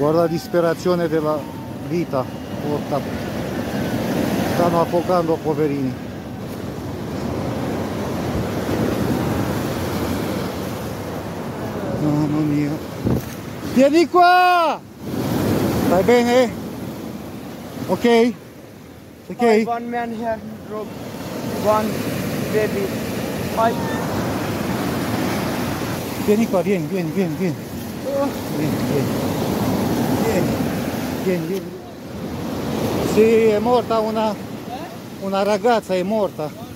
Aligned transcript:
Guarda 0.00 0.20
la 0.20 0.26
disperazione 0.28 1.08
della 1.08 1.38
vita. 1.86 2.24
Porca. 2.66 2.98
Stanno 4.54 4.80
affogando 4.80 5.34
poverini. 5.34 5.92
Mamma 12.00 12.38
mia. 12.38 12.70
Vieni 13.74 14.08
qua! 14.08 14.80
Stai 15.84 16.02
bene? 16.02 16.50
Ok? 17.88 18.32
Ok? 19.26 19.62
One 19.66 19.86
man 19.86 20.14
here 20.14 20.40
drop 20.66 20.86
one 21.62 21.90
baby. 22.54 22.86
I 23.58 23.74
Vieni 26.24 26.48
qua, 26.48 26.62
vieni, 26.62 26.86
vieni, 26.86 27.10
vieni, 27.10 27.34
vieni. 27.34 27.56
Vieni, 28.56 28.76
vieni. 28.88 29.49
Vieni, 30.22 30.48
vieni, 31.24 31.46
vieni. 31.46 31.70
Sì, 33.14 33.44
è 33.46 33.58
morta 33.58 33.98
una, 33.98 34.34
una 35.20 35.42
ragazza, 35.42 35.94
è 35.94 36.02
morta. 36.02 36.68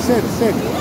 Senti, 0.00 0.28
senti. 0.38 0.74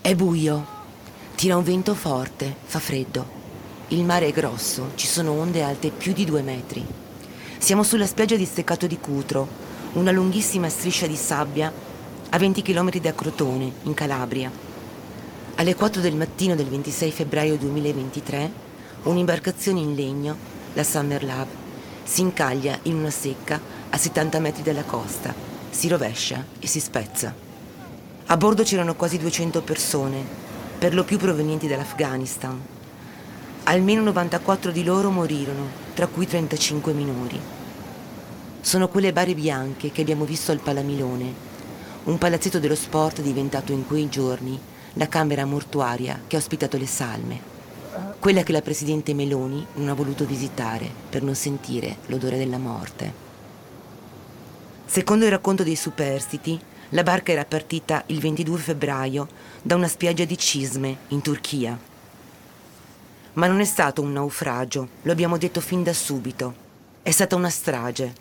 È 0.00 0.14
buio, 0.14 0.64
tira 1.34 1.56
un 1.56 1.64
vento 1.64 1.94
forte, 1.94 2.54
fa 2.64 2.78
freddo. 2.78 3.45
Il 3.90 4.02
mare 4.02 4.26
è 4.26 4.32
grosso, 4.32 4.90
ci 4.96 5.06
sono 5.06 5.30
onde 5.30 5.62
alte 5.62 5.90
più 5.90 6.12
di 6.12 6.24
due 6.24 6.42
metri. 6.42 6.84
Siamo 7.56 7.84
sulla 7.84 8.06
spiaggia 8.06 8.34
di 8.34 8.44
Steccato 8.44 8.88
di 8.88 8.98
Cutro, 8.98 9.46
una 9.92 10.10
lunghissima 10.10 10.68
striscia 10.68 11.06
di 11.06 11.14
sabbia 11.14 11.72
a 12.30 12.36
20 12.36 12.62
km 12.62 12.98
da 12.98 13.14
Crotone, 13.14 13.70
in 13.84 13.94
Calabria. 13.94 14.50
Alle 15.54 15.74
4 15.76 16.00
del 16.00 16.16
mattino 16.16 16.56
del 16.56 16.66
26 16.66 17.12
febbraio 17.12 17.56
2023, 17.58 18.50
un'imbarcazione 19.04 19.78
in 19.78 19.94
legno, 19.94 20.36
la 20.72 20.82
Summer 20.82 21.22
Love, 21.22 21.50
si 22.02 22.22
incaglia 22.22 22.76
in 22.82 22.96
una 22.96 23.10
secca 23.10 23.60
a 23.88 23.96
70 23.96 24.40
metri 24.40 24.64
dalla 24.64 24.82
costa, 24.82 25.32
si 25.70 25.86
rovescia 25.86 26.44
e 26.58 26.66
si 26.66 26.80
spezza. 26.80 27.32
A 28.26 28.36
bordo 28.36 28.64
c'erano 28.64 28.96
quasi 28.96 29.16
200 29.16 29.62
persone, 29.62 30.24
per 30.76 30.92
lo 30.92 31.04
più 31.04 31.18
provenienti 31.18 31.68
dall'Afghanistan. 31.68 32.74
Almeno 33.68 34.00
94 34.02 34.70
di 34.70 34.84
loro 34.84 35.10
morirono, 35.10 35.66
tra 35.92 36.06
cui 36.06 36.24
35 36.24 36.92
minori. 36.92 37.40
Sono 38.60 38.86
quelle 38.86 39.12
bare 39.12 39.34
bianche 39.34 39.90
che 39.90 40.02
abbiamo 40.02 40.24
visto 40.24 40.52
al 40.52 40.60
Palamilone, 40.60 41.34
un 42.04 42.16
palazzetto 42.16 42.60
dello 42.60 42.76
sport 42.76 43.22
diventato 43.22 43.72
in 43.72 43.84
quei 43.84 44.08
giorni 44.08 44.56
la 44.92 45.08
camera 45.08 45.44
mortuaria 45.44 46.20
che 46.28 46.36
ha 46.36 46.38
ospitato 46.38 46.76
le 46.76 46.86
salme. 46.86 47.40
Quella 48.20 48.44
che 48.44 48.52
la 48.52 48.62
presidente 48.62 49.14
Meloni 49.14 49.66
non 49.74 49.88
ha 49.88 49.94
voluto 49.94 50.24
visitare 50.24 50.88
per 51.10 51.24
non 51.24 51.34
sentire 51.34 51.96
l'odore 52.06 52.38
della 52.38 52.58
morte. 52.58 53.12
Secondo 54.84 55.24
il 55.24 55.32
racconto 55.32 55.64
dei 55.64 55.74
superstiti, 55.74 56.56
la 56.90 57.02
barca 57.02 57.32
era 57.32 57.44
partita 57.44 58.04
il 58.06 58.20
22 58.20 58.58
febbraio 58.58 59.26
da 59.60 59.74
una 59.74 59.88
spiaggia 59.88 60.24
di 60.24 60.38
Cisme, 60.38 60.98
in 61.08 61.20
Turchia. 61.20 61.94
Ma 63.36 63.46
non 63.46 63.60
è 63.60 63.64
stato 63.64 64.02
un 64.02 64.12
naufragio, 64.12 64.88
lo 65.02 65.12
abbiamo 65.12 65.38
detto 65.38 65.60
fin 65.60 65.82
da 65.82 65.94
subito. 65.94 66.54
È 67.02 67.10
stata 67.10 67.36
una 67.36 67.50
strage. 67.50 68.14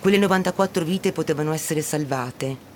Quelle 0.00 0.18
94 0.18 0.84
vite 0.84 1.12
potevano 1.12 1.52
essere 1.52 1.82
salvate 1.82 2.70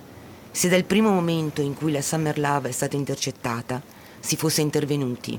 se 0.56 0.70
dal 0.70 0.84
primo 0.84 1.10
momento 1.10 1.60
in 1.60 1.74
cui 1.74 1.92
la 1.92 2.00
Summer 2.00 2.38
Love 2.38 2.70
è 2.70 2.72
stata 2.72 2.96
intercettata 2.96 3.82
si 4.20 4.36
fosse 4.36 4.62
intervenuti. 4.62 5.38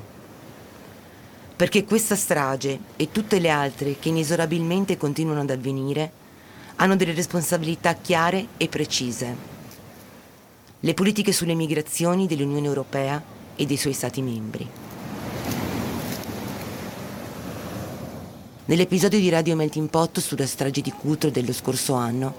Perché 1.56 1.86
questa 1.86 2.16
strage 2.16 2.78
e 2.96 3.12
tutte 3.12 3.40
le 3.40 3.50
altre 3.50 3.98
che 3.98 4.10
inesorabilmente 4.10 4.96
continuano 4.96 5.42
ad 5.42 5.50
avvenire 5.50 6.12
hanno 6.76 6.96
delle 6.96 7.16
responsabilità 7.16 7.96
chiare 7.96 8.50
e 8.58 8.68
precise. 8.68 9.36
Le 10.82 10.94
politiche 10.94 11.34
sulle 11.34 11.56
migrazioni 11.56 12.28
dell'Unione 12.28 12.68
Europea 12.68 13.20
e 13.56 13.66
dei 13.66 13.78
suoi 13.78 13.94
Stati 13.94 14.22
membri. 14.22 14.87
Nell'episodio 18.68 19.18
di 19.18 19.30
Radio 19.30 19.56
Melting 19.56 19.88
Pot 19.88 20.20
sulla 20.20 20.46
strage 20.46 20.82
di 20.82 20.92
Cutro 20.92 21.30
dello 21.30 21.54
scorso 21.54 21.94
anno 21.94 22.36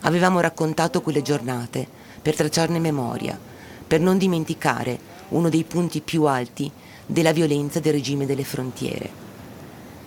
avevamo 0.00 0.40
raccontato 0.40 1.00
quelle 1.00 1.22
giornate 1.22 1.86
per 2.20 2.34
tracciarne 2.34 2.80
memoria, 2.80 3.38
per 3.86 4.00
non 4.00 4.18
dimenticare 4.18 4.98
uno 5.28 5.48
dei 5.48 5.62
punti 5.62 6.00
più 6.00 6.24
alti 6.24 6.68
della 7.06 7.30
violenza 7.30 7.78
del 7.78 7.92
regime 7.92 8.26
delle 8.26 8.42
frontiere. 8.42 9.08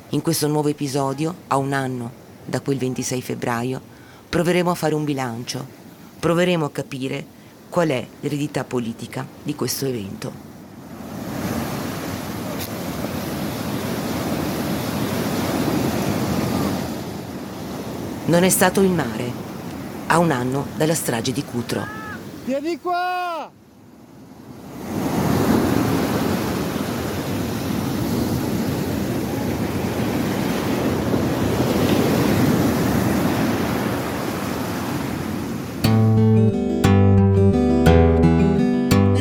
In 0.09 0.21
questo 0.21 0.49
nuovo 0.49 0.67
episodio, 0.67 1.33
a 1.47 1.55
un 1.55 1.71
anno 1.71 2.11
da 2.43 2.59
quel 2.59 2.77
26 2.77 3.21
febbraio, 3.21 3.81
proveremo 4.27 4.71
a 4.71 4.75
fare 4.75 4.93
un 4.93 5.05
bilancio, 5.05 5.65
proveremo 6.19 6.65
a 6.65 6.71
capire 6.71 7.25
qual 7.69 7.87
è 7.87 8.05
l'eredità 8.19 8.65
politica 8.65 9.25
di 9.41 9.55
questo 9.55 9.85
evento. 9.85 10.50
Non 18.31 18.45
è 18.45 18.49
stato 18.49 18.79
il 18.79 18.89
mare, 18.89 19.29
a 20.07 20.17
un 20.17 20.31
anno 20.31 20.67
dalla 20.77 20.95
strage 20.95 21.33
di 21.33 21.43
Cutro. 21.43 21.85
Vieni 22.45 22.79
qua! 22.79 23.51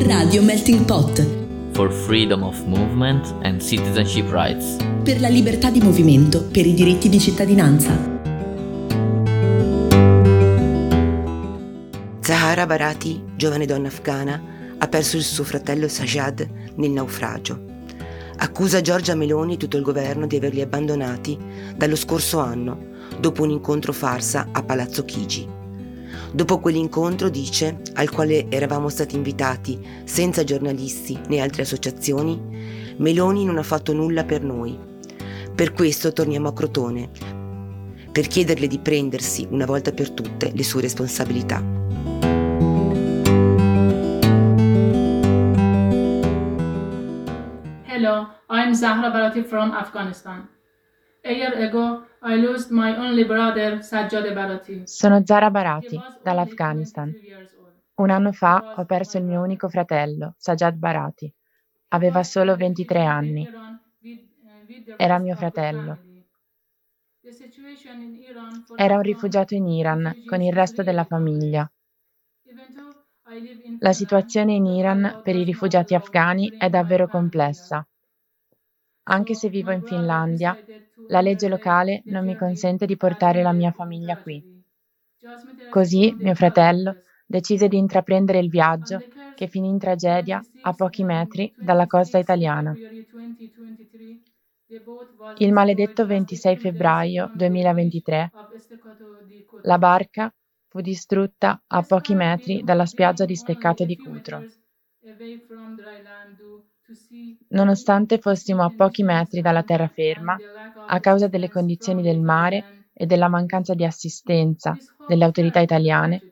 Radio 0.06 0.42
Melting 0.44 0.84
Pot 0.84 1.27
for 1.72 1.91
freedom 1.91 2.44
of 2.44 2.65
movement 2.65 3.34
and 3.42 3.60
citizenship 3.60 4.31
rights. 4.31 4.77
per 5.03 5.21
la 5.21 5.28
libertà 5.28 5.71
di 5.71 5.81
movimento, 5.81 6.44
per 6.44 6.65
i 6.65 6.75
diritti 6.75 7.09
di 7.09 7.19
cittadinanza. 7.19 8.09
Zahara 12.50 12.66
Barati, 12.66 13.22
giovane 13.37 13.65
donna 13.65 13.87
afghana, 13.87 14.43
ha 14.77 14.88
perso 14.88 15.16
il 15.16 15.22
suo 15.22 15.44
fratello 15.44 15.87
Sajad 15.87 16.49
nel 16.75 16.91
naufragio. 16.91 17.65
Accusa 18.38 18.81
Giorgia 18.81 19.15
Meloni 19.15 19.55
e 19.55 19.56
tutto 19.56 19.77
il 19.77 19.84
governo 19.84 20.27
di 20.27 20.34
averli 20.34 20.60
abbandonati 20.60 21.39
dallo 21.77 21.94
scorso 21.94 22.41
anno, 22.41 22.89
dopo 23.21 23.44
un 23.44 23.50
incontro 23.50 23.93
farsa 23.93 24.49
a 24.50 24.65
Palazzo 24.65 25.05
Chigi. 25.05 25.47
Dopo 26.33 26.59
quell'incontro, 26.59 27.28
dice, 27.28 27.83
al 27.94 28.10
quale 28.10 28.50
eravamo 28.50 28.89
stati 28.89 29.15
invitati 29.15 29.78
senza 30.03 30.43
giornalisti 30.43 31.21
né 31.28 31.39
altre 31.39 31.62
associazioni, 31.62 32.97
Meloni 32.97 33.44
non 33.44 33.59
ha 33.59 33.62
fatto 33.62 33.93
nulla 33.93 34.25
per 34.25 34.43
noi. 34.43 34.77
Per 35.55 35.72
questo 35.72 36.12
torniamo 36.12 36.49
a 36.49 36.53
Crotone, 36.53 37.10
per 38.10 38.27
chiederle 38.27 38.66
di 38.66 38.81
prendersi 38.81 39.47
una 39.50 39.66
volta 39.66 39.93
per 39.93 40.10
tutte 40.10 40.50
le 40.53 40.65
sue 40.65 40.81
responsabilità. 40.81 41.80
Hello, 48.10 48.26
I'm 48.48 48.75
Zahra 48.75 49.09
Barati 49.09 49.44
from 49.47 49.71
Afghanistan. 49.71 50.48
A 51.24 51.33
year 51.33 51.54
ago, 51.62 52.03
I 52.22 52.34
lost 52.39 52.72
my 52.72 52.97
only 52.97 53.22
brother, 53.22 53.78
Sajjad 53.83 54.34
Barati. 54.34 54.83
Sono 54.84 55.22
Zara 55.24 55.47
He 55.47 55.51
Barati, 55.53 56.04
dall'Afghanistan. 56.21 57.15
22 57.15 57.15
years 57.15 57.53
old. 57.95 58.04
Un 58.04 58.10
anno 58.10 58.33
fa 58.33 58.66
ho 58.68 58.84
perso 58.84 59.18
il 59.18 59.24
mio 59.27 59.42
unico 59.42 59.68
fratello, 59.68 60.34
Sajad 60.39 60.74
Barati. 60.74 61.33
Aveva 61.91 62.24
solo 62.24 62.57
23 62.57 63.04
anni. 63.04 63.48
Era 64.97 65.18
mio 65.21 65.36
fratello. 65.36 66.01
Era 68.74 68.97
un 68.97 69.03
rifugiato 69.03 69.54
in 69.54 69.68
Iran 69.68 70.18
con 70.24 70.42
il 70.42 70.53
resto 70.53 70.83
della 70.83 71.04
famiglia. 71.04 71.71
La 73.83 73.92
situazione 73.92 74.54
in 74.54 74.66
Iran 74.66 75.21
per 75.22 75.36
i 75.36 75.45
rifugiati 75.45 75.95
afghani 75.95 76.53
è 76.56 76.68
davvero 76.68 77.06
complessa. 77.06 77.86
Anche 79.10 79.34
se 79.34 79.51
vivo 79.51 79.72
in 79.72 79.83
Finlandia, 79.84 80.59
la 81.07 81.21
legge 81.21 81.48
locale 81.48 82.03
non 82.07 82.24
mi 82.24 82.34
consente 82.34 82.86
di 82.86 82.97
portare 82.97 83.42
la 83.42 83.53
mia 83.53 83.72
famiglia 83.72 84.16
qui. 84.16 84.42
Così 85.68 86.15
mio 86.18 86.34
fratello 86.34 86.98
decise 87.27 87.68
di 87.68 87.78
intraprendere 87.78 88.39
il 88.39 88.51
viaggio 88.51 89.04
che 89.34 89.47
finì 89.48 89.68
in 89.68 89.78
tragedia 89.78 90.45
a 90.60 90.72
pochi 90.74 91.04
metri 91.04 91.53
dalla 91.57 91.86
costa 91.86 92.18
italiana. 92.18 92.78
Il 95.41 95.53
maledetto 95.53 96.06
26 96.06 96.56
febbraio 96.56 97.30
2023 97.33 98.34
la 99.63 99.78
barca 99.78 100.33
fu 100.68 100.80
distrutta 100.80 101.63
a 101.66 101.83
pochi 101.83 102.15
metri 102.15 102.63
dalla 102.63 102.86
spiaggia 102.86 103.24
di 103.24 103.36
Steccato 103.36 103.84
di 103.84 103.97
Cutro. 103.97 104.47
Nonostante 107.48 108.19
fossimo 108.19 108.63
a 108.65 108.71
pochi 108.71 109.03
metri 109.03 109.41
dalla 109.41 109.63
terraferma, 109.63 110.42
a 110.87 111.01
causa 111.01 111.28
delle 111.28 111.48
condizioni 111.48 112.03
del 112.03 112.21
mare 112.21 112.66
e 112.92 113.07
della 113.07 113.28
mancanza 113.28 113.75
di 113.75 113.84
assistenza 113.84 114.78
delle 115.04 115.25
autorità 115.25 115.60
italiane, 115.60 116.25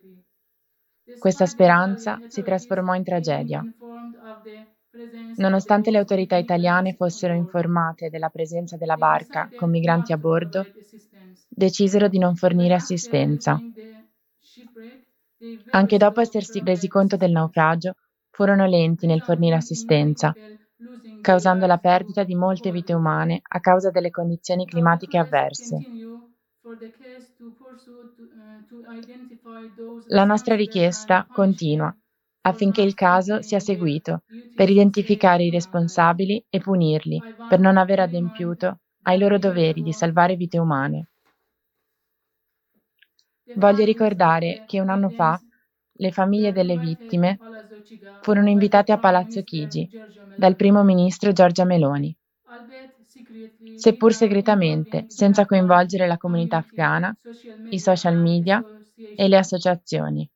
questa 1.19 1.47
speranza 1.47 2.23
si 2.27 2.43
trasformò 2.43 2.95
in 2.95 3.05
tragedia. 3.05 3.67
Nonostante 5.37 5.91
le 5.91 5.99
autorità 5.99 6.37
italiane 6.37 6.95
fossero 6.95 7.35
informate 7.35 8.09
della 8.11 8.29
presenza 8.29 8.77
della 8.77 8.97
barca 8.97 9.51
con 9.55 9.71
migranti 9.71 10.13
a 10.13 10.19
bordo, 10.19 10.69
decisero 11.49 12.09
di 12.09 12.19
non 12.19 12.37
fornire 12.37 12.75
assistenza. 12.75 13.63
Anche 15.71 15.97
dopo 15.97 16.21
essersi 16.21 16.61
resi 16.65 16.89
conto 16.89 17.17
del 17.17 17.31
naufragio, 17.31 17.95
furono 18.39 18.67
lenti 18.67 19.07
nel 19.07 19.23
fornire 19.23 19.57
assistenza, 19.57 20.39
causando 21.21 21.67
la 21.67 21.79
perdita 21.79 22.23
di 22.23 22.37
molte 22.37 22.71
vite 22.71 22.93
umane 22.93 23.41
a 23.43 23.61
causa 23.61 23.91
delle 23.91 24.11
condizioni 24.11 24.65
climatiche 24.65 25.19
avverse. 25.19 25.87
La 30.09 30.25
nostra 30.25 30.55
richiesta 30.55 31.29
continua 31.31 31.95
affinché 32.43 32.83
il 32.83 32.95
caso 32.95 33.43
sia 33.43 33.59
seguito 33.61 34.23
per 34.53 34.69
identificare 34.69 35.45
i 35.45 35.51
responsabili 35.51 36.45
e 36.49 36.59
punirli 36.59 37.25
per 37.47 37.59
non 37.61 37.77
aver 37.77 38.01
adempiuto 38.01 38.81
ai 39.03 39.19
loro 39.19 39.39
doveri 39.39 39.83
di 39.83 39.93
salvare 39.93 40.37
vite 40.37 40.59
umane. 40.59 41.09
Voglio 43.53 43.85
ricordare 43.85 44.63
che 44.65 44.81
un 44.81 44.89
anno 44.89 45.11
fa 45.11 45.43
le 45.99 46.13
famiglie 46.13 46.53
delle 46.53 46.77
vittime 46.77 47.43
furono 48.19 48.49
invitate 48.51 48.93
a 48.93 48.99
Palazzo 48.99 49.43
Chigi 49.43 49.91
dal 50.35 50.57
primo 50.57 50.83
ministro 50.85 51.33
Giorgia 51.33 51.65
Meloni, 51.65 52.17
seppur 53.75 54.13
segretamente, 54.13 55.05
senza 55.09 55.47
coinvolgere 55.47 56.07
la 56.07 56.17
comunità 56.19 56.59
afghana, 56.59 57.17
i 57.69 57.79
social 57.79 58.17
media 58.19 58.63
e 59.15 59.29
le 59.29 59.37
associazioni. 59.39 60.31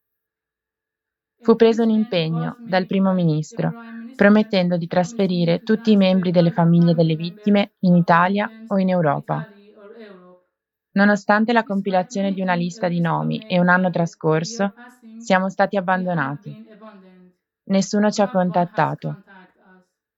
Fu 1.41 1.57
preso 1.57 1.83
un 1.83 1.91
impegno 1.91 2.59
dal 2.63 2.87
primo 2.87 3.13
ministro, 3.13 3.77
promettendo 4.15 4.77
di 4.77 4.87
trasferire 4.87 5.61
tutti 5.63 5.91
i 5.93 5.97
membri 5.97 6.31
delle 6.31 6.51
famiglie 6.51 6.95
delle 6.95 7.15
vittime 7.17 7.75
in 7.81 7.97
Italia 7.97 8.53
o 8.69 8.79
in 8.79 8.89
Europa. 8.89 9.47
Nonostante 10.93 11.53
la 11.53 11.65
compilazione 11.65 12.33
di 12.33 12.41
una 12.41 12.55
lista 12.55 12.89
di 12.89 13.01
nomi 13.01 13.43
e 13.47 13.59
un 13.61 13.69
anno 13.69 13.91
trascorso, 13.91 14.77
siamo 15.15 15.51
stati 15.51 15.77
abbandonati. 15.77 16.57
Nessuno 17.71 18.11
ci 18.11 18.21
ha 18.23 18.29
contattato. 18.29 19.19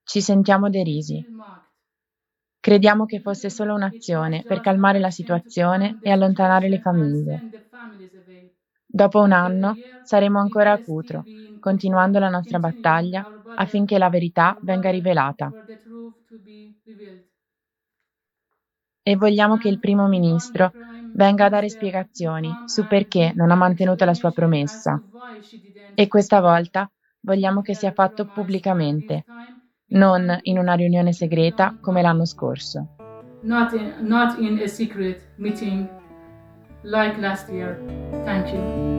Ci 0.03 0.21
sentiamo 0.21 0.69
derisi. 0.69 1.25
Crediamo 2.59 3.05
che 3.05 3.19
fosse 3.19 3.49
solo 3.49 3.73
un'azione 3.73 4.43
per 4.45 4.59
calmare 4.59 4.99
la 4.99 5.09
situazione 5.09 5.97
e 6.01 6.11
allontanare 6.11 6.67
le 6.67 6.79
famiglie. 6.79 7.43
Dopo 8.87 9.19
un 9.21 9.31
anno 9.31 9.81
saremo 10.01 10.39
ancora 10.39 10.71
a 10.71 10.79
Cutro, 10.79 11.27
continuando 11.59 12.19
la 12.19 12.29
nostra 12.29 12.57
battaglia 12.59 13.27
affinché 13.53 13.97
la 13.97 14.09
verità 14.09 14.57
venga 14.61 14.89
rivelata 14.89 15.53
e 19.03 19.15
vogliamo 19.15 19.57
che 19.57 19.69
il 19.69 19.79
primo 19.79 20.07
ministro 20.07 20.75
venga 21.11 21.45
a 21.45 21.49
dare 21.49 21.69
spiegazioni 21.69 22.59
su 22.63 22.85
perché 22.85 23.31
non 23.33 23.51
ha 23.51 23.55
mantenuto 23.55 24.03
la 24.05 24.13
sua 24.13 24.31
promessa. 24.31 25.01
E 25.93 26.07
questa 26.07 26.41
volta 26.41 26.89
vogliamo 27.25 27.61
che 27.61 27.73
sia 27.73 27.91
fatto 27.91 28.25
pubblicamente, 28.27 29.25
non 29.87 30.37
in 30.43 30.59
una 30.59 30.73
riunione 30.75 31.11
segreta 31.11 31.77
come 31.81 32.01
l'anno 32.01 32.25
scorso. 32.25 32.95
Not 33.41 33.73
in, 33.73 33.93
not 34.01 34.39
in 34.39 34.59
a 34.63 34.67
secret 34.67 35.21
meeting 35.37 35.89
like 36.83 37.19
last 37.19 37.49
year. 37.49 37.79
Thank 38.23 38.51
you. 38.53 38.93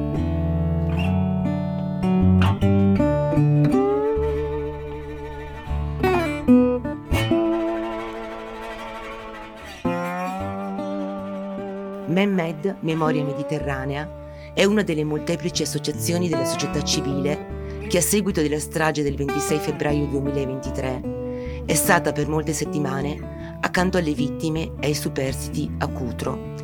MEMMED, 12.09 12.77
Memoria 12.81 13.25
Mediterranea, 13.25 14.09
è 14.55 14.65
una 14.65 14.83
delle 14.83 15.05
molteplici 15.05 15.63
associazioni 15.63 16.29
della 16.29 16.45
società 16.45 16.83
civile 16.83 17.66
che 17.89 17.99
a 17.99 18.03
seguito 18.03 18.43
della 18.43 18.59
strage 18.59 19.03
del 19.03 19.15
26 19.15 19.59
febbraio 19.59 20.07
2023 20.07 21.65
è 21.67 21.75
stata 21.75 22.13
per 22.13 22.29
molte 22.29 22.53
settimane 22.53 23.59
accanto 23.61 23.97
alle 23.97 24.13
vittime 24.13 24.73
e 24.81 24.89
ai 24.89 24.95
superstiti 24.95 25.71
a 25.79 25.87
Cutro, 25.87 26.55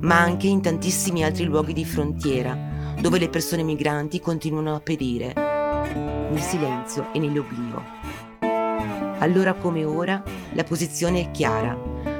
ma 0.00 0.18
anche 0.18 0.48
in 0.48 0.60
tantissimi 0.60 1.22
altri 1.22 1.44
luoghi 1.44 1.72
di 1.72 1.84
frontiera 1.84 2.72
dove 3.00 3.18
le 3.18 3.28
persone 3.28 3.62
migranti 3.62 4.20
continuano 4.20 4.74
a 4.74 4.80
perire 4.80 5.32
nel 5.34 6.40
silenzio 6.40 7.12
e 7.12 7.18
nell'oblio. 7.20 7.82
Allora 9.20 9.54
come 9.54 9.84
ora 9.84 10.22
la 10.52 10.64
posizione 10.64 11.20
è 11.20 11.30
chiara 11.30 11.78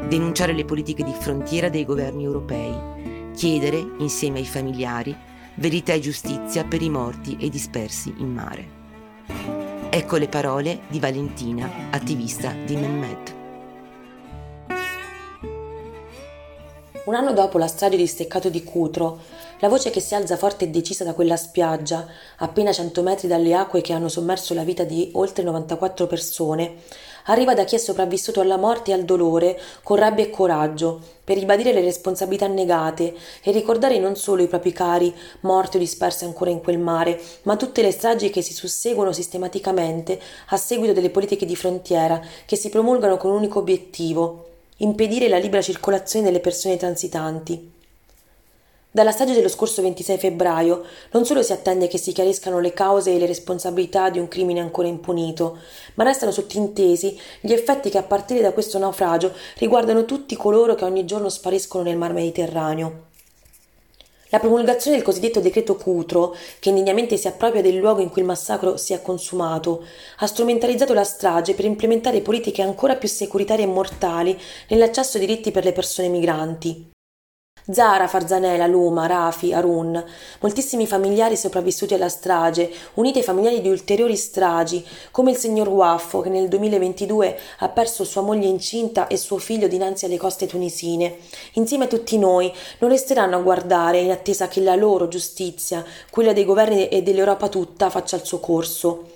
denunciare 0.09 0.53
le 0.53 0.65
politiche 0.65 1.03
di 1.03 1.15
frontiera 1.19 1.69
dei 1.69 1.85
governi 1.85 2.25
europei, 2.25 3.33
chiedere, 3.35 3.85
insieme 3.99 4.39
ai 4.39 4.47
familiari, 4.47 5.17
verità 5.57 5.93
e 5.93 6.01
giustizia 6.01 6.65
per 6.65 6.83
i 6.83 6.91
morti 6.91 7.37
e 7.41 7.49
dispersi 7.49 8.13
in 8.19 8.33
mare. 8.33 8.83
Ecco 9.91 10.17
le 10.17 10.29
parole 10.29 10.81
di 10.89 10.99
Valentina, 10.99 11.89
attivista 11.91 12.53
di 12.53 12.77
Mehmet. 12.77 13.35
Un 17.05 17.15
anno 17.15 17.33
dopo 17.33 17.59
la 17.59 17.67
strage 17.67 17.97
di 17.97 18.07
Steccato 18.07 18.49
di 18.49 18.65
Cutro, 18.65 19.21
la 19.61 19.69
voce 19.69 19.91
che 19.91 20.01
si 20.01 20.15
alza 20.15 20.37
forte 20.37 20.65
e 20.65 20.69
decisa 20.69 21.05
da 21.05 21.13
quella 21.13 21.37
spiaggia, 21.37 22.07
appena 22.39 22.73
100 22.73 23.03
metri 23.03 23.29
dalle 23.29 23.55
acque 23.55 23.83
che 23.83 23.93
hanno 23.93 24.09
sommerso 24.09 24.55
la 24.55 24.65
vita 24.65 24.85
di 24.85 25.11
oltre 25.13 25.45
94 25.45 26.07
persone, 26.07 26.77
arriva 27.25 27.55
da 27.55 27.65
chi 27.65 27.75
è 27.75 27.79
sopravvissuto 27.79 28.41
alla 28.41 28.57
morte 28.57 28.91
e 28.91 28.95
al 28.95 29.05
dolore 29.05 29.61
con 29.83 29.97
rabbia 29.97 30.25
e 30.25 30.31
coraggio, 30.31 31.01
per 31.25 31.39
ribadire 31.39 31.73
le 31.73 31.81
responsabilità 31.81 32.47
negate 32.47 33.15
e 33.43 33.51
ricordare 33.51 33.99
non 33.99 34.17
solo 34.17 34.43
i 34.43 34.49
propri 34.49 34.73
cari 34.73 35.15
morti 35.41 35.77
o 35.77 35.81
dispersi 35.81 36.25
ancora 36.25 36.51
in 36.51 36.61
quel 36.61 36.79
mare, 36.79 37.21
ma 37.43 37.57
tutte 37.57 37.83
le 37.83 37.93
stragi 37.93 38.31
che 38.31 38.43
si 38.43 38.53
susseguono 38.53 39.13
sistematicamente 39.13 40.21
a 40.49 40.57
seguito 40.57 40.93
delle 40.93 41.11
politiche 41.11 41.47
di 41.47 41.57
frontiera 41.57 42.21
che 42.45 42.57
si 42.57 42.69
promulgano 42.69 43.17
con 43.17 43.31
un 43.31 43.39
unico 43.39 43.61
obiettivo 43.61 44.49
impedire 44.79 45.29
la 45.29 45.39
libera 45.39 45.63
circolazione 45.63 46.25
delle 46.25 46.41
persone 46.41 46.77
transitanti. 46.77 47.74
Dalla 48.95 49.11
strage 49.11 49.35
dello 49.35 49.49
scorso 49.49 49.83
26 49.83 50.19
febbraio 50.19 50.85
non 51.11 51.25
solo 51.25 51.43
si 51.43 51.51
attende 51.51 51.89
che 51.89 51.99
si 51.99 52.13
chiariscano 52.13 52.61
le 52.61 52.73
cause 52.73 53.13
e 53.13 53.19
le 53.19 53.27
responsabilità 53.27 54.09
di 54.09 54.21
un 54.21 54.29
crimine 54.29 54.61
ancora 54.61 54.87
impunito, 54.87 55.59
ma 55.95 56.05
restano 56.05 56.31
sottintesi 56.31 57.19
gli 57.41 57.53
effetti 57.53 57.91
che 57.91 57.99
a 57.99 58.05
partire 58.05 58.41
da 58.41 58.53
questo 58.53 58.79
naufragio 58.79 59.33
riguardano 59.59 60.05
tutti 60.05 60.37
coloro 60.37 60.77
che 60.77 60.85
ogni 60.85 61.05
giorno 61.07 61.29
spariscono 61.29 61.83
nel 61.83 61.97
mar 61.97 62.13
Mediterraneo. 62.13 63.07
La 64.29 64.39
promulgazione 64.39 64.95
del 64.95 65.05
cosiddetto 65.05 65.41
decreto 65.41 65.75
Cutro, 65.75 66.33
che 66.61 66.69
indegnamente 66.69 67.17
si 67.17 67.27
appropria 67.27 67.63
del 67.63 67.75
luogo 67.75 68.01
in 68.01 68.11
cui 68.11 68.21
il 68.21 68.29
massacro 68.29 68.77
si 68.77 68.93
è 68.93 69.03
consumato, 69.03 69.83
ha 70.19 70.27
strumentalizzato 70.29 70.95
la 70.95 71.03
strage 71.03 71.55
per 71.55 71.65
implementare 71.65 72.21
politiche 72.21 72.63
ancora 72.63 72.95
più 72.95 73.09
securitarie 73.09 73.65
e 73.65 73.69
mortali 73.69 74.41
nell'accesso 74.69 75.19
ai 75.19 75.27
diritti 75.27 75.51
per 75.51 75.65
le 75.65 75.73
persone 75.73 76.07
migranti. 76.07 76.93
Zara, 77.71 78.07
Farzanella, 78.09 78.67
Luma, 78.67 79.07
Rafi, 79.07 79.55
Arun, 79.55 80.05
moltissimi 80.41 80.87
familiari 80.87 81.35
sopravvissuti 81.35 81.95
alla 81.95 82.11
strage, 82.11 82.71
uniti 82.95 83.19
ai 83.19 83.25
familiari 83.25 83.63
di 83.63 83.71
ulteriori 83.71 84.17
stragi, 84.17 84.85
come 85.11 85.31
il 85.31 85.39
signor 85.39 85.69
Waffo 85.69 86.21
che 86.21 86.29
nel 86.29 86.49
2022 86.49 87.39
ha 87.61 87.69
perso 87.71 88.05
sua 88.05 88.21
moglie 88.21 88.49
incinta 88.49 89.07
e 89.07 89.17
suo 89.17 89.39
figlio 89.39 89.67
dinanzi 89.67 90.05
alle 90.05 90.19
coste 90.19 90.47
tunisine. 90.47 91.17
Insieme 91.55 91.85
a 91.85 91.89
tutti 91.89 92.19
noi 92.19 92.53
non 92.81 92.91
resteranno 92.91 93.37
a 93.37 93.41
guardare 93.41 94.01
in 94.01 94.11
attesa 94.11 94.47
che 94.47 94.61
la 94.61 94.75
loro 94.75 95.09
giustizia, 95.09 95.83
quella 96.11 96.35
dei 96.35 96.45
governi 96.45 96.89
e 96.89 97.01
dell'Europa 97.01 97.49
tutta, 97.49 97.89
faccia 97.89 98.17
il 98.17 98.27
suo 98.27 98.41
corso. 98.41 99.14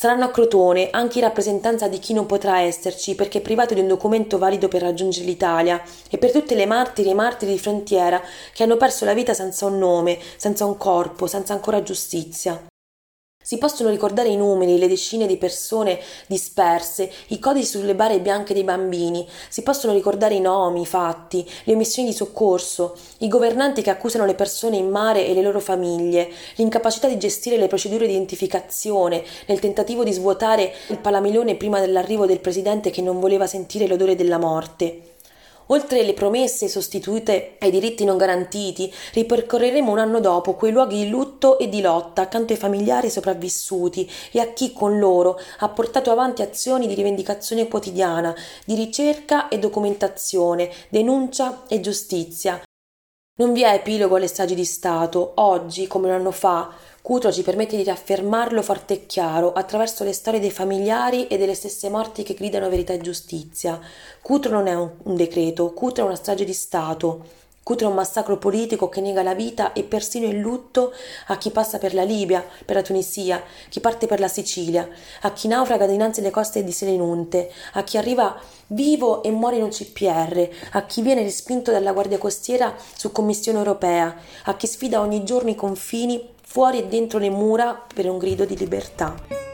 Saranno 0.00 0.24
a 0.24 0.30
Crotone 0.30 0.88
anche 0.92 1.18
in 1.18 1.24
rappresentanza 1.24 1.86
di 1.86 1.98
chi 1.98 2.14
non 2.14 2.24
potrà 2.24 2.60
esserci 2.60 3.14
perché 3.14 3.40
è 3.40 3.42
privato 3.42 3.74
di 3.74 3.80
un 3.80 3.86
documento 3.86 4.38
valido 4.38 4.66
per 4.66 4.80
raggiungere 4.80 5.26
l'Italia 5.26 5.78
e 6.08 6.16
per 6.16 6.32
tutte 6.32 6.54
le 6.54 6.64
martiri 6.64 7.10
e 7.10 7.14
martiri 7.14 7.52
di 7.52 7.58
frontiera 7.58 8.18
che 8.54 8.62
hanno 8.62 8.78
perso 8.78 9.04
la 9.04 9.12
vita 9.12 9.34
senza 9.34 9.66
un 9.66 9.76
nome, 9.76 10.18
senza 10.38 10.64
un 10.64 10.78
corpo, 10.78 11.26
senza 11.26 11.52
ancora 11.52 11.82
giustizia. 11.82 12.69
Si 13.42 13.56
possono 13.56 13.88
ricordare 13.88 14.28
i 14.28 14.36
numeri, 14.36 14.78
le 14.78 14.86
decine 14.86 15.26
di 15.26 15.38
persone 15.38 15.98
disperse, 16.26 17.10
i 17.28 17.38
codici 17.38 17.68
sulle 17.68 17.94
bare 17.94 18.20
bianche 18.20 18.52
dei 18.52 18.64
bambini, 18.64 19.26
si 19.48 19.62
possono 19.62 19.94
ricordare 19.94 20.34
i 20.34 20.40
nomi, 20.40 20.82
i 20.82 20.86
fatti, 20.86 21.48
le 21.64 21.74
missioni 21.74 22.10
di 22.10 22.14
soccorso, 22.14 22.94
i 23.20 23.28
governanti 23.28 23.80
che 23.80 23.88
accusano 23.88 24.26
le 24.26 24.34
persone 24.34 24.76
in 24.76 24.90
mare 24.90 25.26
e 25.26 25.32
le 25.32 25.40
loro 25.40 25.58
famiglie, 25.58 26.28
l'incapacità 26.56 27.08
di 27.08 27.16
gestire 27.16 27.56
le 27.56 27.66
procedure 27.66 28.06
di 28.06 28.12
identificazione 28.12 29.24
nel 29.46 29.58
tentativo 29.58 30.04
di 30.04 30.12
svuotare 30.12 30.74
il 30.88 30.98
palamilone 30.98 31.56
prima 31.56 31.80
dell'arrivo 31.80 32.26
del 32.26 32.40
presidente 32.40 32.90
che 32.90 33.00
non 33.00 33.20
voleva 33.20 33.46
sentire 33.46 33.86
l'odore 33.86 34.16
della 34.16 34.38
morte. 34.38 35.09
Oltre 35.72 36.02
le 36.02 36.14
promesse 36.14 36.68
sostituite 36.68 37.56
ai 37.60 37.70
diritti 37.70 38.04
non 38.04 38.16
garantiti, 38.16 38.92
ripercorreremo 39.12 39.90
un 39.90 39.98
anno 39.98 40.18
dopo 40.18 40.54
quei 40.54 40.72
luoghi 40.72 41.04
di 41.04 41.08
lutto 41.08 41.58
e 41.58 41.68
di 41.68 41.80
lotta 41.80 42.22
accanto 42.22 42.52
ai 42.52 42.58
familiari 42.58 43.08
sopravvissuti 43.08 44.10
e 44.32 44.40
a 44.40 44.52
chi 44.52 44.72
con 44.72 44.98
loro 44.98 45.38
ha 45.58 45.68
portato 45.68 46.10
avanti 46.10 46.42
azioni 46.42 46.88
di 46.88 46.94
rivendicazione 46.94 47.68
quotidiana, 47.68 48.34
di 48.64 48.74
ricerca 48.74 49.48
e 49.48 49.58
documentazione, 49.58 50.70
denuncia 50.88 51.62
e 51.68 51.80
giustizia. 51.80 52.60
Non 53.36 53.54
vi 53.54 53.62
è 53.62 53.72
epilogo 53.72 54.16
alle 54.16 54.26
stragi 54.26 54.54
di 54.54 54.66
Stato, 54.66 55.32
oggi 55.36 55.86
come 55.86 56.08
un 56.08 56.14
anno 56.14 56.30
fa, 56.30 56.70
Cutro 57.00 57.32
ci 57.32 57.42
permette 57.42 57.76
di 57.76 57.82
riaffermarlo 57.82 58.60
forte 58.60 58.92
e 58.94 59.06
chiaro 59.06 59.52
attraverso 59.54 60.04
le 60.04 60.12
storie 60.12 60.40
dei 60.40 60.50
familiari 60.50 61.26
e 61.26 61.38
delle 61.38 61.54
stesse 61.54 61.88
morti 61.88 62.22
che 62.22 62.34
gridano 62.34 62.68
verità 62.68 62.92
e 62.92 62.98
giustizia. 62.98 63.80
Cutro 64.20 64.52
non 64.52 64.66
è 64.66 64.74
un, 64.74 65.16
decreto, 65.16 65.72
Cutro 65.72 66.04
è 66.04 66.06
una 66.06 66.16
strage 66.16 66.44
di 66.44 66.52
Stato. 66.52 67.24
È 67.70 67.84
un 67.84 67.94
massacro 67.94 68.36
politico 68.36 68.88
che 68.88 69.00
nega 69.00 69.22
la 69.22 69.32
vita 69.32 69.72
e 69.72 69.84
persino 69.84 70.26
il 70.26 70.38
lutto 70.38 70.92
a 71.28 71.38
chi 71.38 71.50
passa 71.50 71.78
per 71.78 71.94
la 71.94 72.02
Libia, 72.02 72.44
per 72.64 72.76
la 72.76 72.82
Tunisia, 72.82 73.42
chi 73.70 73.80
parte 73.80 74.06
per 74.06 74.20
la 74.20 74.28
Sicilia, 74.28 74.86
a 75.22 75.32
chi 75.32 75.48
naufraga 75.48 75.86
dinanzi 75.86 76.20
alle 76.20 76.30
coste 76.30 76.62
di 76.62 76.72
Selinunte, 76.72 77.50
a 77.74 77.82
chi 77.82 77.96
arriva 77.96 78.38
vivo 78.66 79.22
e 79.22 79.30
muore 79.30 79.56
in 79.56 79.62
un 79.62 79.70
CPR, 79.70 80.48
a 80.72 80.84
chi 80.84 81.00
viene 81.00 81.22
respinto 81.22 81.70
dalla 81.70 81.92
Guardia 81.92 82.18
Costiera 82.18 82.74
su 82.94 83.12
commissione 83.12 83.58
europea, 83.58 84.14
a 84.44 84.56
chi 84.56 84.66
sfida 84.66 85.00
ogni 85.00 85.24
giorno 85.24 85.48
i 85.48 85.54
confini 85.54 86.28
fuori 86.42 86.80
e 86.80 86.86
dentro 86.86 87.18
le 87.18 87.30
mura 87.30 87.80
per 87.94 88.10
un 88.10 88.18
grido 88.18 88.44
di 88.44 88.56
libertà. 88.56 89.49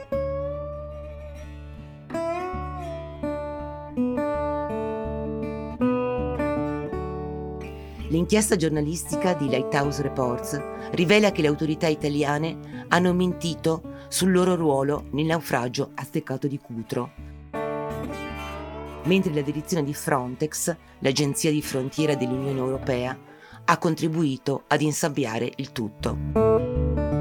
L'inchiesta 8.17 8.57
giornalistica 8.57 9.35
di 9.35 9.47
Lighthouse 9.47 10.01
Reports 10.01 10.59
rivela 10.93 11.33
che 11.33 11.43
le 11.43 11.49
autorità 11.49 11.87
italiane 11.87 12.87
hanno 12.89 13.13
mentito 13.13 13.83
sul 14.09 14.33
loro 14.33 14.55
ruolo 14.55 15.05
nel 15.11 15.27
naufragio 15.27 15.91
a 15.95 16.03
Steccato 16.03 16.47
di 16.47 16.59
Cutro, 16.59 17.11
mentre 19.03 19.35
la 19.35 19.43
direzione 19.43 19.85
di 19.85 19.93
Frontex, 19.93 20.75
l'agenzia 21.01 21.51
di 21.51 21.61
frontiera 21.61 22.15
dell'Unione 22.15 22.59
Europea, 22.59 23.19
ha 23.67 23.77
contribuito 23.77 24.63
ad 24.67 24.81
insabbiare 24.81 25.53
il 25.57 25.73
tutto. 25.73 27.16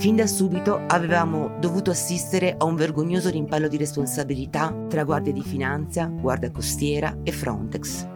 Fin 0.00 0.16
da 0.16 0.26
subito 0.26 0.80
avevamo 0.86 1.58
dovuto 1.60 1.90
assistere 1.90 2.54
a 2.56 2.64
un 2.64 2.74
vergognoso 2.74 3.28
rimpallo 3.28 3.68
di 3.68 3.76
responsabilità 3.76 4.74
tra 4.88 5.04
Guardia 5.04 5.30
di 5.30 5.42
Finanza, 5.42 6.06
Guardia 6.06 6.50
Costiera 6.50 7.18
e 7.22 7.30
Frontex. 7.32 8.06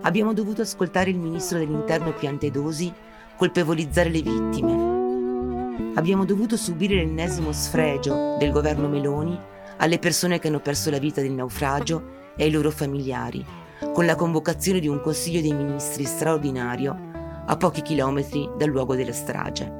Abbiamo 0.00 0.32
dovuto 0.32 0.62
ascoltare 0.62 1.10
il 1.10 1.18
ministro 1.18 1.58
dell'Interno 1.58 2.14
Piantedosi 2.14 2.90
colpevolizzare 3.36 4.08
le 4.08 4.22
vittime. 4.22 5.92
Abbiamo 5.96 6.24
dovuto 6.24 6.56
subire 6.56 6.94
l'ennesimo 6.94 7.52
sfregio 7.52 8.36
del 8.38 8.50
governo 8.50 8.88
Meloni 8.88 9.38
alle 9.76 9.98
persone 9.98 10.38
che 10.38 10.48
hanno 10.48 10.60
perso 10.60 10.88
la 10.88 10.98
vita 10.98 11.20
nel 11.20 11.32
naufragio 11.32 12.32
e 12.34 12.44
ai 12.44 12.50
loro 12.50 12.70
familiari, 12.70 13.44
con 13.92 14.06
la 14.06 14.14
convocazione 14.14 14.80
di 14.80 14.88
un 14.88 15.02
Consiglio 15.02 15.42
dei 15.42 15.52
Ministri 15.52 16.04
straordinario 16.04 16.96
a 17.44 17.56
pochi 17.58 17.82
chilometri 17.82 18.48
dal 18.56 18.70
luogo 18.70 18.94
della 18.94 19.12
strage. 19.12 19.79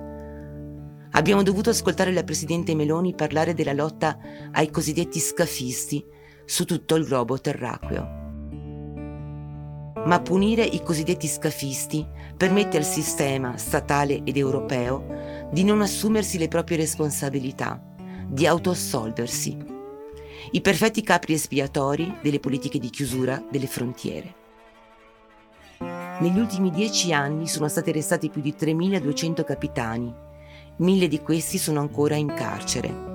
Abbiamo 1.13 1.43
dovuto 1.43 1.71
ascoltare 1.71 2.13
la 2.13 2.23
Presidente 2.23 2.75
Meloni 2.75 3.15
parlare 3.15 3.53
della 3.53 3.73
lotta 3.73 4.19
ai 4.53 4.71
cosiddetti 4.71 5.19
scafisti 5.19 6.05
su 6.45 6.65
tutto 6.65 6.95
il 6.95 7.05
globo 7.05 7.41
terracqueo. 7.41 8.19
Ma 10.05 10.21
punire 10.21 10.65
i 10.65 10.83
cosiddetti 10.83 11.27
scafisti 11.27 12.07
permette 12.37 12.77
al 12.77 12.85
sistema 12.85 13.57
statale 13.57 14.23
ed 14.25 14.37
europeo 14.37 15.49
di 15.53 15.65
non 15.65 15.83
assumersi 15.83 16.39
le 16.39 16.49
proprie 16.49 16.79
responsabilità, 16.79 17.83
di 18.27 18.47
autoassolversi 18.47 19.79
i 20.53 20.61
perfetti 20.63 21.03
capri 21.03 21.35
espiatori 21.35 22.17
delle 22.23 22.41
politiche 22.41 22.79
di 22.79 22.89
chiusura 22.89 23.45
delle 23.51 23.67
frontiere. 23.67 24.35
Negli 25.79 26.39
ultimi 26.39 26.71
dieci 26.71 27.13
anni 27.13 27.47
sono 27.47 27.69
stati 27.69 27.91
arrestati 27.91 28.31
più 28.31 28.41
di 28.41 28.55
3.200 28.59 29.45
capitani, 29.45 30.13
mille 30.81 31.09
di 31.09 31.21
questi 31.21 31.57
sono 31.57 31.81
ancora 31.81 32.17
in 32.17 32.27
carcere. 32.27 33.09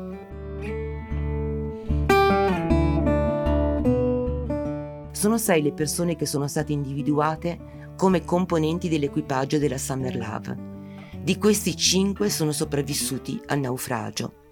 Sono 5.12 5.38
sei 5.38 5.62
le 5.62 5.74
persone 5.74 6.15
che 6.15 6.25
sono 6.25 6.48
state 6.48 6.72
individuate 6.72 7.93
come 7.95 8.25
componenti 8.25 8.89
dell'equipaggio 8.89 9.60
della 9.60 9.77
Summer 9.77 10.15
Love. 10.15 10.74
Di 11.22 11.38
questi 11.38 11.77
cinque 11.77 12.29
sono 12.29 12.51
sopravvissuti 12.51 13.39
al 13.48 13.60
naufragio 13.60 14.43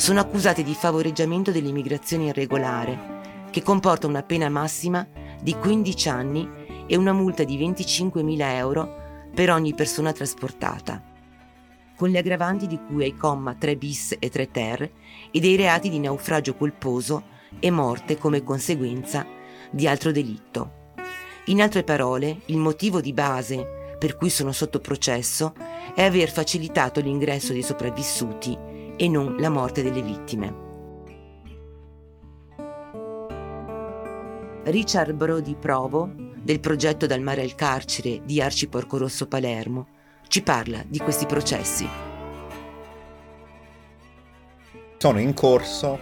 sono 0.00 0.20
accusati 0.20 0.62
di 0.62 0.72
favoreggiamento 0.72 1.50
dell'immigrazione 1.50 2.28
irregolare, 2.28 3.18
che 3.50 3.62
comporta 3.62 4.06
una 4.06 4.22
pena 4.22 4.48
massima 4.48 5.06
di 5.42 5.54
15 5.54 6.08
anni 6.08 6.48
e 6.86 6.96
una 6.96 7.12
multa 7.12 7.44
di 7.44 7.58
25.000 7.58 8.40
euro 8.54 9.28
per 9.34 9.50
ogni 9.50 9.74
persona 9.74 10.10
trasportata, 10.10 11.02
con 12.00 12.08
le 12.08 12.20
aggravanti 12.20 12.66
di 12.66 12.80
cui 12.82 13.02
ai 13.02 13.14
comma 13.14 13.54
3 13.54 13.76
bis 13.76 14.16
e 14.18 14.30
3 14.30 14.50
ter 14.50 14.90
e 15.30 15.38
dei 15.38 15.54
reati 15.54 15.90
di 15.90 15.98
naufragio 15.98 16.54
colposo 16.54 17.24
e 17.58 17.70
morte 17.70 18.16
come 18.16 18.42
conseguenza 18.42 19.26
di 19.70 19.86
altro 19.86 20.10
delitto. 20.10 20.94
In 21.46 21.60
altre 21.60 21.84
parole, 21.84 22.40
il 22.46 22.56
motivo 22.56 23.02
di 23.02 23.12
base 23.12 23.96
per 23.98 24.16
cui 24.16 24.30
sono 24.30 24.50
sotto 24.50 24.80
processo 24.80 25.52
è 25.94 26.02
aver 26.02 26.30
facilitato 26.30 27.02
l'ingresso 27.02 27.52
dei 27.52 27.62
sopravvissuti 27.62 28.56
e 28.96 29.06
non 29.06 29.36
la 29.36 29.50
morte 29.50 29.82
delle 29.82 30.00
vittime. 30.00 30.54
Richard 34.64 35.12
Brody 35.12 35.54
Provo, 35.54 36.10
del 36.42 36.60
progetto 36.60 37.04
Dal 37.04 37.20
mare 37.20 37.42
al 37.42 37.54
carcere 37.54 38.22
di 38.24 38.40
Arci 38.40 38.68
Porco 38.68 38.96
Rosso 38.96 39.28
Palermo, 39.28 39.98
ci 40.30 40.42
parla 40.42 40.84
di 40.86 40.98
questi 40.98 41.26
processi. 41.26 41.88
Sono 44.96 45.18
in 45.18 45.34
corso 45.34 45.98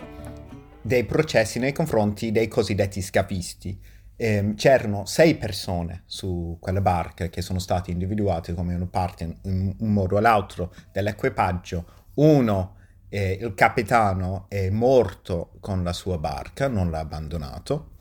dei 0.82 1.04
processi 1.04 1.58
nei 1.58 1.73
confronti 1.73 2.30
dei 2.30 2.47
cosiddetti 2.47 3.00
scafisti. 3.00 3.80
Eh, 4.16 4.52
c'erano 4.54 5.06
sei 5.06 5.37
persone 5.37 6.02
su 6.04 6.58
quella 6.61 6.82
barca 6.82 7.28
che 7.28 7.40
sono 7.40 7.58
state 7.58 7.90
individuate 7.90 8.52
come 8.52 8.75
una 8.75 8.87
parte 8.87 9.38
in 9.44 9.75
un 9.78 9.92
modo 9.92 10.16
o 10.16 10.20
l'altro 10.20 10.75
dell'equipaggio. 10.92 11.87
Uno 12.14 12.76
eh, 13.08 13.38
il 13.40 13.54
capitano 13.54 14.44
è 14.50 14.68
morto 14.68 15.52
con 15.61 15.82
la 15.82 15.94
sua 15.94 16.18
barca, 16.18 16.68
non 16.68 16.90
l'ha 16.90 16.99
abbandonato. 16.99 17.92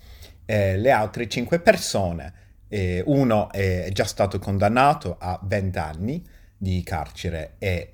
Eh, 0.43 0.75
le 0.77 0.91
altre 0.91 1.29
cinque 1.29 1.61
persone, 1.61 2.46
eh, 2.67 3.03
uno 3.05 3.51
è 3.51 3.89
già 3.91 4.05
stato 4.05 4.39
condannato 4.39 5.17
a 5.19 5.39
20 5.41 5.77
anni 5.77 6.25
di 6.57 6.81
carcere 6.83 7.53
e 7.59 7.93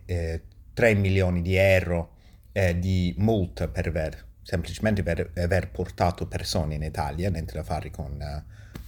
3 0.74 0.89
eh, 0.89 0.94
milioni 0.96 1.42
di 1.42 1.56
euro 1.56 2.12
eh, 2.51 2.77
di 2.80 3.13
multa 3.18 3.68
per 3.68 3.88
aver, 3.88 4.25
semplicemente 4.42 5.03
per 5.03 5.32
aver 5.36 5.70
portato 5.70 6.27
persone 6.27 6.75
in 6.75 6.84
Italia, 6.84 7.30
niente 7.30 7.53
da 7.53 7.63
fare 7.63 7.92
con, 7.92 8.22
eh, 8.22 8.44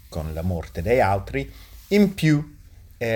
con 0.10 0.34
la 0.34 0.42
morte 0.42 0.82
degli 0.82 1.00
altri. 1.00 1.52
In 1.90 2.14
più, 2.14 2.54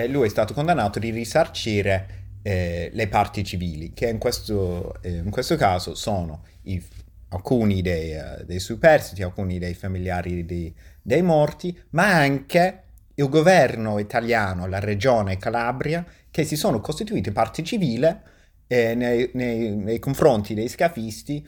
lui 0.08 0.26
è 0.26 0.30
stato 0.30 0.54
condannato 0.54 1.00
di 1.00 1.10
risarcire 1.10 2.18
eh, 2.42 2.90
le 2.92 3.08
parti 3.08 3.44
civili, 3.44 3.92
che 3.92 4.08
in 4.08 4.18
questo, 4.18 4.94
eh, 5.02 5.16
in 5.16 5.30
questo 5.30 5.56
caso 5.56 5.94
sono 5.94 6.44
i, 6.62 6.82
alcuni 7.30 7.82
dei, 7.82 8.14
uh, 8.14 8.44
dei, 8.44 8.60
superstiti, 8.60 9.22
alcuni 9.22 9.58
dei 9.58 9.74
familiari 9.74 10.44
di, 10.44 10.72
dei 11.02 11.22
morti, 11.22 11.76
ma 11.90 12.14
anche 12.14 12.82
il 13.14 13.28
governo 13.28 13.98
italiano, 13.98 14.66
la 14.66 14.78
regione 14.78 15.36
Calabria, 15.36 16.04
che 16.30 16.44
si 16.44 16.56
sono 16.56 16.80
costituiti 16.80 17.32
parte 17.32 17.62
civile 17.62 18.22
eh, 18.66 18.94
nei, 18.94 19.30
nei, 19.34 19.74
nei 19.76 19.98
confronti 19.98 20.54
dei 20.54 20.68
scafisti, 20.68 21.46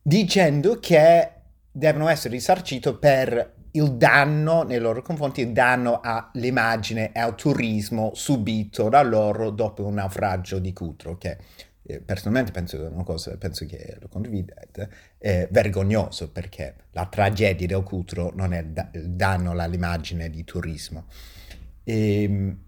dicendo 0.00 0.78
che 0.78 1.30
devono 1.70 2.08
essere 2.08 2.34
risarciti 2.34 2.92
per 2.94 3.54
il 3.72 3.92
danno 3.92 4.62
nei 4.62 4.78
loro 4.78 5.02
confronti, 5.02 5.40
il 5.40 5.52
danno 5.52 6.00
all'immagine 6.02 7.12
e 7.12 7.20
al 7.20 7.34
turismo 7.34 8.12
subito 8.14 8.88
da 8.88 9.02
loro 9.02 9.50
dopo 9.50 9.84
un 9.84 9.94
naufragio 9.94 10.58
di 10.58 10.72
Cutro, 10.72 11.16
che 11.16 11.38
personalmente 12.04 12.52
penso 12.52 12.90
cosa, 13.04 13.36
penso 13.36 13.66
che 13.66 13.96
lo 14.00 14.08
condividete, 14.08 14.88
è 15.18 15.48
vergognoso 15.50 16.30
perché 16.30 16.74
la 16.92 17.06
tragedia 17.06 17.66
del 17.66 17.82
Cutro 17.82 18.32
non 18.34 18.52
è 18.52 18.64
da- 18.64 18.90
danno 18.92 19.50
all'immagine 19.50 20.30
di 20.30 20.44
turismo. 20.44 21.06
E, 21.84 22.22
ehm, 22.22 22.58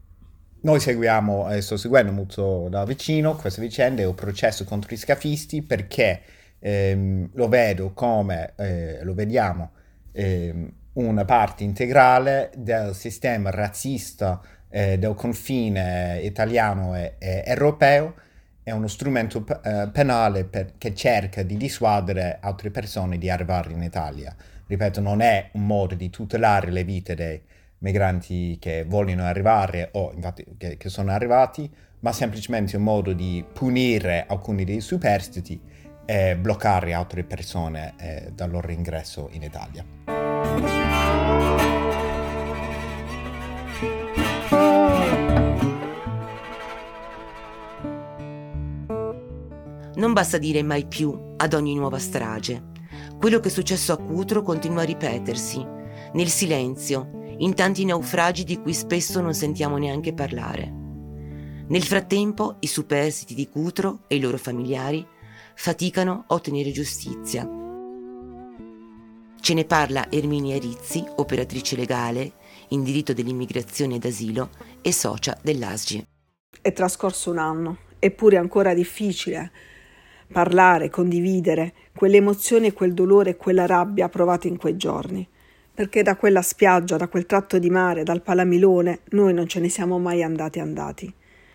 noi 0.63 0.81
seguiamo, 0.81 1.53
eh, 1.53 1.61
sto 1.61 1.77
seguendo 1.77 2.11
molto 2.11 2.69
da 2.71 2.85
vicino 2.85 3.37
questa 3.37 3.61
vicenda 3.61 4.03
e 4.03 4.09
il 4.09 4.15
processo 4.15 4.65
contro 4.65 4.95
i 4.95 4.97
scafisti 4.97 5.63
perché 5.63 6.23
ehm, 6.59 7.31
lo 7.35 7.49
vedo 7.49 7.93
come, 7.93 8.55
eh, 8.57 9.05
lo 9.05 9.13
vediamo, 9.15 9.73
ehm, 10.13 10.73
una 10.95 11.25
parte 11.25 11.65
integrale 11.65 12.51
del 12.57 12.95
sistema 12.95 13.51
razzista 13.51 14.41
eh, 14.71 14.99
del 14.99 15.15
confine 15.15 16.21
italiano 16.23 16.97
e, 16.97 17.17
e, 17.19 17.43
europeo, 17.47 18.15
è 18.65 18.71
uno 18.71 18.89
strumento 18.89 19.45
eh, 19.63 19.91
penale 19.93 20.45
per, 20.45 20.73
che 20.79 20.95
cerca 20.95 21.43
di 21.43 21.57
dissuadere 21.59 22.39
altre 22.41 22.71
persone 22.71 23.19
di 23.19 23.29
arrivare 23.29 23.73
in 23.73 23.83
Italia. 23.83 24.35
Ripeto, 24.67 25.01
non 25.01 25.21
è 25.21 25.51
un 25.53 25.67
modo 25.67 25.95
di 25.95 26.09
tutelare 26.09 26.71
le 26.71 26.83
vite 26.83 27.15
dei 27.15 27.41
migranti 27.79 28.57
che 28.59 28.85
vogliono 28.89 29.25
arrivare 29.25 29.91
o 29.93 30.13
infatti 30.15 30.45
che, 30.57 30.79
che 30.79 30.89
sono 30.89 31.13
arrivati, 31.13 31.71
ma 32.01 32.13
semplicemente 32.13 32.77
un 32.77 32.83
modo 32.83 33.13
di 33.13 33.45
punire 33.53 34.25
alcuni 34.27 34.65
dei 34.65 34.81
superstiti 34.81 35.61
e 36.07 36.35
bloccare 36.37 36.95
altre 36.95 37.23
persone 37.23 37.95
eh, 37.99 38.33
dal 38.35 38.51
loro 38.51 38.71
ingresso 38.71 39.29
in 39.33 39.43
Italia. 39.43 40.94
Non 49.97 50.13
basta 50.13 50.39
dire 50.39 50.63
mai 50.63 50.87
più 50.87 51.35
ad 51.37 51.55
ogni 51.55 51.75
nuova 51.75 51.99
strage. 51.99 52.73
Quello 53.17 53.39
che 53.39 53.49
è 53.49 53.51
successo 53.51 53.93
a 53.93 53.97
Cutro 53.97 54.43
continua 54.43 54.83
a 54.83 54.87
ripetersi, 54.87 55.65
nel 56.15 56.29
silenzio, 56.29 57.11
in 57.39 57.55
tanti 57.55 57.85
naufragi 57.85 58.43
di 58.43 58.61
cui 58.61 58.75
spesso 58.75 59.21
non 59.21 59.35
sentiamo 59.35 59.77
neanche 59.77 60.13
parlare. 60.13 60.83
Nel 61.69 61.83
frattempo 61.85 62.57
i 62.61 62.67
superstiti 62.67 63.35
di 63.35 63.49
Cutro 63.49 64.01
e 64.09 64.17
i 64.17 64.21
loro 64.21 64.37
familiari 64.37 65.07
faticano 65.55 66.25
a 66.27 66.35
ottenere 66.35 66.73
giustizia. 66.73 67.49
Ce 69.41 69.55
ne 69.55 69.65
parla 69.65 70.11
Erminia 70.11 70.59
Rizzi, 70.59 71.05
operatrice 71.17 71.77
legale 71.77 72.33
in 72.69 72.83
diritto 72.83 73.13
dell'immigrazione 73.13 73.97
ed 73.97 74.05
asilo 74.05 74.51
e 74.83 74.93
socia 74.93 75.39
dell'ASGI. 75.41 76.07
È 76.61 76.73
trascorso 76.73 77.31
un 77.31 77.39
anno, 77.39 77.79
eppure 77.99 78.37
è 78.37 78.39
ancora 78.41 78.75
difficile 78.75 79.53
parlare, 80.33 80.91
condividere 80.91 81.73
quelle 81.95 82.17
emozioni 82.17 82.69
e 82.69 82.73
quel 82.73 82.95
dolore 82.95 83.31
e 83.31 83.37
quella 83.37 83.67
rabbia 83.67 84.09
provate 84.09 84.49
in 84.49 84.57
quei 84.57 84.77
giorni 84.77 85.29
perché 85.75 86.05
da 86.05 86.15
quella 86.15 86.41
spiaggia, 86.41 86.97
da 86.97 87.09
quel 87.09 87.27
tratto 87.27 87.59
di 87.59 87.69
mare, 87.69 88.05
dal 88.05 88.23
Palamilone, 88.23 89.01
noi 89.11 89.35
non 89.35 89.49
ce 89.49 89.59
ne 89.59 89.69
siamo 89.69 89.99
mai 89.99 90.23
andati 90.23 90.61
andati. 90.61 91.13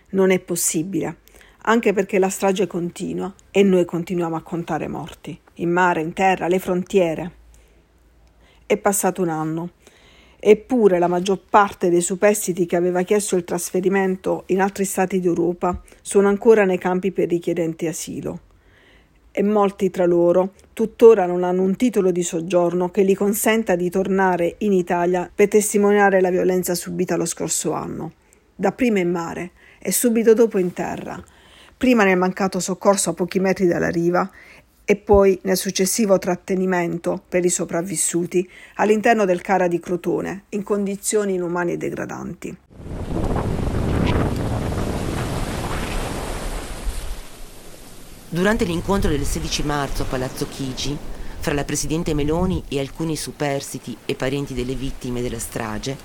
Non 0.09 0.31
è 0.31 0.39
possibile, 0.39 1.19
anche 1.63 1.93
perché 1.93 2.19
la 2.19 2.27
strage 2.27 2.67
continua 2.67 3.33
e 3.49 3.63
noi 3.63 3.85
continuiamo 3.85 4.35
a 4.35 4.41
contare 4.41 4.89
morti, 4.89 5.39
in 5.55 5.71
mare, 5.71 6.01
in 6.01 6.11
terra, 6.11 6.49
le 6.49 6.59
frontiere. 6.59 7.31
È 8.65 8.75
passato 8.75 9.21
un 9.21 9.29
anno, 9.29 9.69
eppure 10.37 10.99
la 10.99 11.07
maggior 11.07 11.39
parte 11.49 11.89
dei 11.89 12.01
superstiti 12.01 12.65
che 12.65 12.75
aveva 12.75 13.03
chiesto 13.03 13.37
il 13.37 13.45
trasferimento 13.45 14.43
in 14.47 14.59
altri 14.59 14.83
stati 14.83 15.21
d'Europa 15.21 15.81
sono 16.01 16.27
ancora 16.27 16.65
nei 16.65 16.77
campi 16.77 17.11
per 17.11 17.29
richiedenti 17.29 17.87
asilo 17.87 18.47
e 19.39 19.43
molti 19.43 19.89
tra 19.89 20.05
loro. 20.05 20.51
Tuttora 20.73 21.25
non 21.25 21.45
hanno 21.45 21.61
un 21.61 21.77
titolo 21.77 22.11
di 22.11 22.23
soggiorno 22.23 22.89
che 22.89 23.05
gli 23.05 23.15
consenta 23.15 23.77
di 23.77 23.89
tornare 23.89 24.55
in 24.59 24.73
Italia 24.73 25.31
per 25.33 25.47
testimoniare 25.47 26.19
la 26.19 26.29
violenza 26.29 26.75
subita 26.75 27.15
lo 27.15 27.23
scorso 27.23 27.71
anno, 27.71 28.11
dapprima 28.53 28.99
in 28.99 29.09
mare 29.09 29.51
e 29.79 29.93
subito 29.93 30.33
dopo 30.33 30.57
in 30.57 30.73
terra, 30.73 31.23
prima 31.77 32.03
nel 32.03 32.17
mancato 32.17 32.59
soccorso 32.59 33.11
a 33.11 33.13
pochi 33.13 33.39
metri 33.39 33.65
dalla 33.65 33.87
riva 33.87 34.29
e 34.83 34.97
poi 34.97 35.39
nel 35.43 35.55
successivo 35.55 36.17
trattenimento 36.17 37.23
per 37.29 37.45
i 37.45 37.49
sopravvissuti 37.49 38.45
all'interno 38.75 39.23
del 39.23 39.39
Cara 39.39 39.69
di 39.69 39.79
Crotone 39.79 40.43
in 40.49 40.63
condizioni 40.63 41.35
inumane 41.35 41.73
e 41.73 41.77
degradanti. 41.77 42.57
Durante 48.31 48.63
l'incontro 48.63 49.09
del 49.09 49.25
16 49.25 49.63
marzo 49.63 50.03
a 50.03 50.05
Palazzo 50.05 50.47
Chigi, 50.47 50.95
fra 51.39 51.55
la 51.55 51.63
Presidente 51.63 52.13
Meloni 52.13 52.63
e 52.67 52.79
alcuni 52.79 53.15
superstiti 53.15 53.97
e 54.05 54.13
parenti 54.13 54.53
delle 54.53 54.75
vittime 54.75 55.23
della 55.23 55.39
strage, 55.39 55.97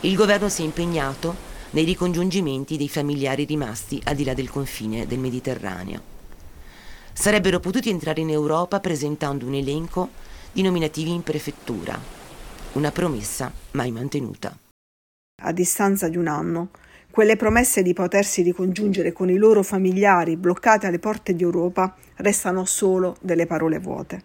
il 0.00 0.16
governo 0.16 0.48
si 0.48 0.62
è 0.62 0.64
impegnato 0.64 1.32
nei 1.70 1.84
ricongiungimenti 1.84 2.76
dei 2.76 2.88
familiari 2.88 3.44
rimasti 3.44 4.00
al 4.02 4.16
di 4.16 4.24
là 4.24 4.34
del 4.34 4.50
confine 4.50 5.06
del 5.06 5.20
Mediterraneo. 5.20 6.02
Sarebbero 7.12 7.60
potuti 7.60 7.88
entrare 7.88 8.20
in 8.20 8.30
Europa 8.30 8.80
presentando 8.80 9.46
un 9.46 9.54
elenco 9.54 10.08
di 10.52 10.62
nominativi 10.62 11.10
in 11.10 11.22
prefettura, 11.22 11.96
una 12.72 12.90
promessa 12.90 13.52
mai 13.72 13.92
mantenuta. 13.92 14.58
A 15.42 15.52
distanza 15.52 16.08
di 16.08 16.16
un 16.16 16.26
anno, 16.26 16.70
quelle 17.10 17.36
promesse 17.36 17.82
di 17.82 17.92
potersi 17.92 18.42
ricongiungere 18.42 19.12
con 19.12 19.28
i 19.28 19.36
loro 19.36 19.62
familiari 19.62 20.36
bloccati 20.36 20.86
alle 20.86 21.00
porte 21.00 21.34
d'Europa 21.34 21.94
restano 22.16 22.64
solo 22.64 23.16
delle 23.20 23.46
parole 23.46 23.78
vuote. 23.78 24.22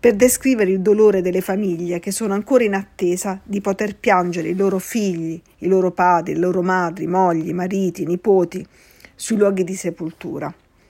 Per 0.00 0.14
descrivere 0.14 0.70
il 0.70 0.80
dolore 0.80 1.22
delle 1.22 1.40
famiglie 1.40 1.98
che 1.98 2.10
sono 2.10 2.34
ancora 2.34 2.64
in 2.64 2.74
attesa 2.74 3.40
di 3.42 3.60
poter 3.60 3.96
piangere 3.96 4.48
i 4.48 4.56
loro 4.56 4.78
figli, 4.78 5.40
i 5.58 5.66
loro 5.66 5.92
padri, 5.92 6.34
le 6.34 6.40
loro 6.40 6.62
madri, 6.62 7.06
mogli, 7.06 7.52
mariti, 7.52 8.04
nipoti 8.04 8.66
sui 9.14 9.36
luoghi 9.36 9.64
di 9.64 9.74
sepoltura. 9.74 10.52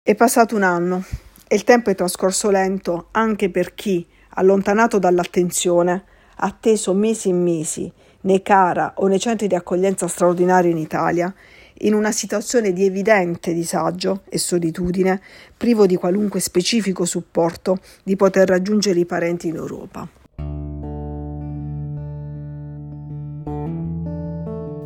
È 0.04 0.16
passato 0.16 0.56
un 0.56 0.64
anno 0.64 1.04
e 1.48 1.56
il 1.56 1.64
tempo 1.64 1.90
è 1.90 1.96
trascorso 1.96 2.50
lento 2.50 3.10
anche 3.12 3.50
per 3.50 3.74
chi, 3.76 4.06
allontanato 4.30 4.98
dall'attenzione, 5.00 6.04
ha 6.38 6.46
atteso 6.46 6.94
mesi 6.94 7.30
e 7.30 7.34
mesi 7.34 7.92
nei 8.26 8.42
CARA 8.42 8.94
o 8.98 9.08
nei 9.08 9.20
centri 9.20 9.48
di 9.48 9.56
accoglienza 9.56 10.08
straordinaria 10.08 10.70
in 10.70 10.78
Italia, 10.78 11.34
in 11.80 11.94
una 11.94 12.12
situazione 12.12 12.72
di 12.72 12.86
evidente 12.86 13.54
disagio 13.54 14.22
e 14.30 14.38
solitudine, 14.38 15.22
privo 15.56 15.86
di 15.86 15.96
qualunque 15.96 16.40
specifico 16.40 17.06
supporto 17.06 17.80
di 18.04 18.16
poter 18.16 18.48
raggiungere 18.48 19.00
i 19.00 19.06
parenti 19.06 19.48
in 19.48 19.56
Europa. 19.56 20.08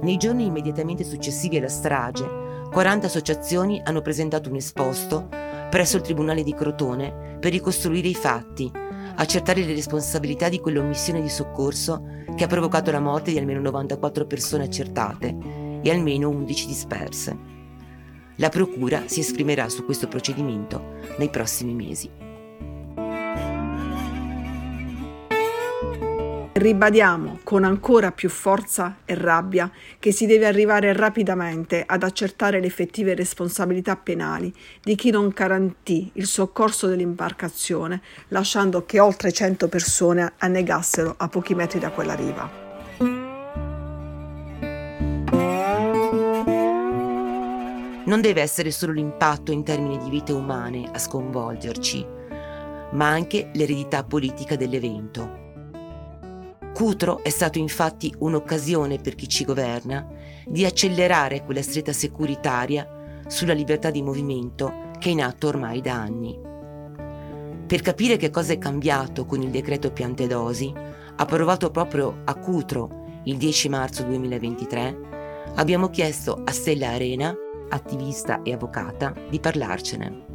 Nei 0.01 0.17
giorni 0.17 0.45
immediatamente 0.45 1.03
successivi 1.03 1.57
alla 1.57 1.67
strage, 1.67 2.25
40 2.71 3.07
associazioni 3.07 3.81
hanno 3.83 4.01
presentato 4.01 4.49
un 4.49 4.55
esposto 4.55 5.27
presso 5.69 5.97
il 5.97 6.03
Tribunale 6.03 6.41
di 6.41 6.53
Crotone 6.53 7.37
per 7.39 7.51
ricostruire 7.51 8.07
i 8.07 8.15
fatti, 8.15 8.71
accertare 9.19 9.65
le 9.65 9.73
responsabilità 9.73 10.47
di 10.47 10.61
quell'omissione 10.61 11.21
di 11.21 11.27
soccorso 11.27 12.03
che 12.35 12.45
ha 12.45 12.47
provocato 12.47 12.89
la 12.89 13.01
morte 13.01 13.31
di 13.31 13.37
almeno 13.37 13.59
94 13.59 14.25
persone 14.25 14.63
accertate 14.63 15.35
e 15.81 15.91
almeno 15.91 16.29
11 16.29 16.65
disperse. 16.65 17.37
La 18.37 18.47
Procura 18.47 19.03
si 19.07 19.19
esprimerà 19.19 19.67
su 19.67 19.83
questo 19.83 20.07
procedimento 20.07 20.95
nei 21.17 21.29
prossimi 21.29 21.73
mesi. 21.73 22.09
Ribadiamo 26.59 27.39
con 27.45 27.63
ancora 27.63 28.11
più 28.11 28.27
forza 28.27 28.97
e 29.05 29.15
rabbia 29.15 29.71
che 29.97 30.11
si 30.11 30.25
deve 30.25 30.45
arrivare 30.45 30.91
rapidamente 30.91 31.85
ad 31.87 32.03
accertare 32.03 32.59
le 32.59 32.67
effettive 32.67 33.15
responsabilità 33.15 33.95
penali 33.95 34.53
di 34.83 34.93
chi 34.95 35.09
non 35.09 35.29
garantì 35.29 36.11
il 36.15 36.25
soccorso 36.25 36.87
dell'imbarcazione, 36.87 38.01
lasciando 38.27 38.85
che 38.85 38.99
oltre 38.99 39.31
100 39.31 39.69
persone 39.69 40.33
annegassero 40.39 41.15
a 41.17 41.29
pochi 41.29 41.55
metri 41.55 41.79
da 41.79 41.91
quella 41.91 42.13
riva. 42.13 42.51
Non 48.03 48.19
deve 48.19 48.41
essere 48.41 48.71
solo 48.71 48.91
l'impatto 48.91 49.53
in 49.53 49.63
termini 49.63 49.97
di 49.97 50.09
vite 50.09 50.33
umane 50.33 50.89
a 50.91 50.99
sconvolgerci, 50.99 52.05
ma 52.91 53.07
anche 53.07 53.49
l'eredità 53.53 54.03
politica 54.03 54.57
dell'evento. 54.57 55.47
Cutro 56.73 57.23
è 57.23 57.29
stato 57.29 57.57
infatti 57.57 58.13
un'occasione 58.19 58.97
per 58.97 59.15
chi 59.15 59.27
ci 59.27 59.43
governa 59.43 60.07
di 60.45 60.65
accelerare 60.65 61.43
quella 61.43 61.61
stretta 61.61 61.93
securitaria 61.93 63.21
sulla 63.27 63.53
libertà 63.53 63.91
di 63.91 64.01
movimento 64.01 64.91
che 64.97 65.09
è 65.09 65.11
in 65.11 65.21
atto 65.21 65.47
ormai 65.47 65.81
da 65.81 65.93
anni. 65.93 66.39
Per 67.67 67.81
capire 67.81 68.17
che 68.17 68.29
cosa 68.29 68.53
è 68.53 68.57
cambiato 68.57 69.25
con 69.25 69.41
il 69.41 69.49
decreto 69.49 69.91
Piantedosi, 69.91 70.73
approvato 71.17 71.69
proprio 71.69 72.21
a 72.25 72.35
Cutro 72.35 73.21
il 73.25 73.37
10 73.37 73.69
marzo 73.69 74.03
2023, 74.03 75.07
abbiamo 75.55 75.89
chiesto 75.89 76.41
a 76.43 76.51
Stella 76.51 76.89
Arena, 76.89 77.35
attivista 77.69 78.41
e 78.41 78.53
avvocata, 78.53 79.13
di 79.29 79.39
parlarcene. 79.39 80.25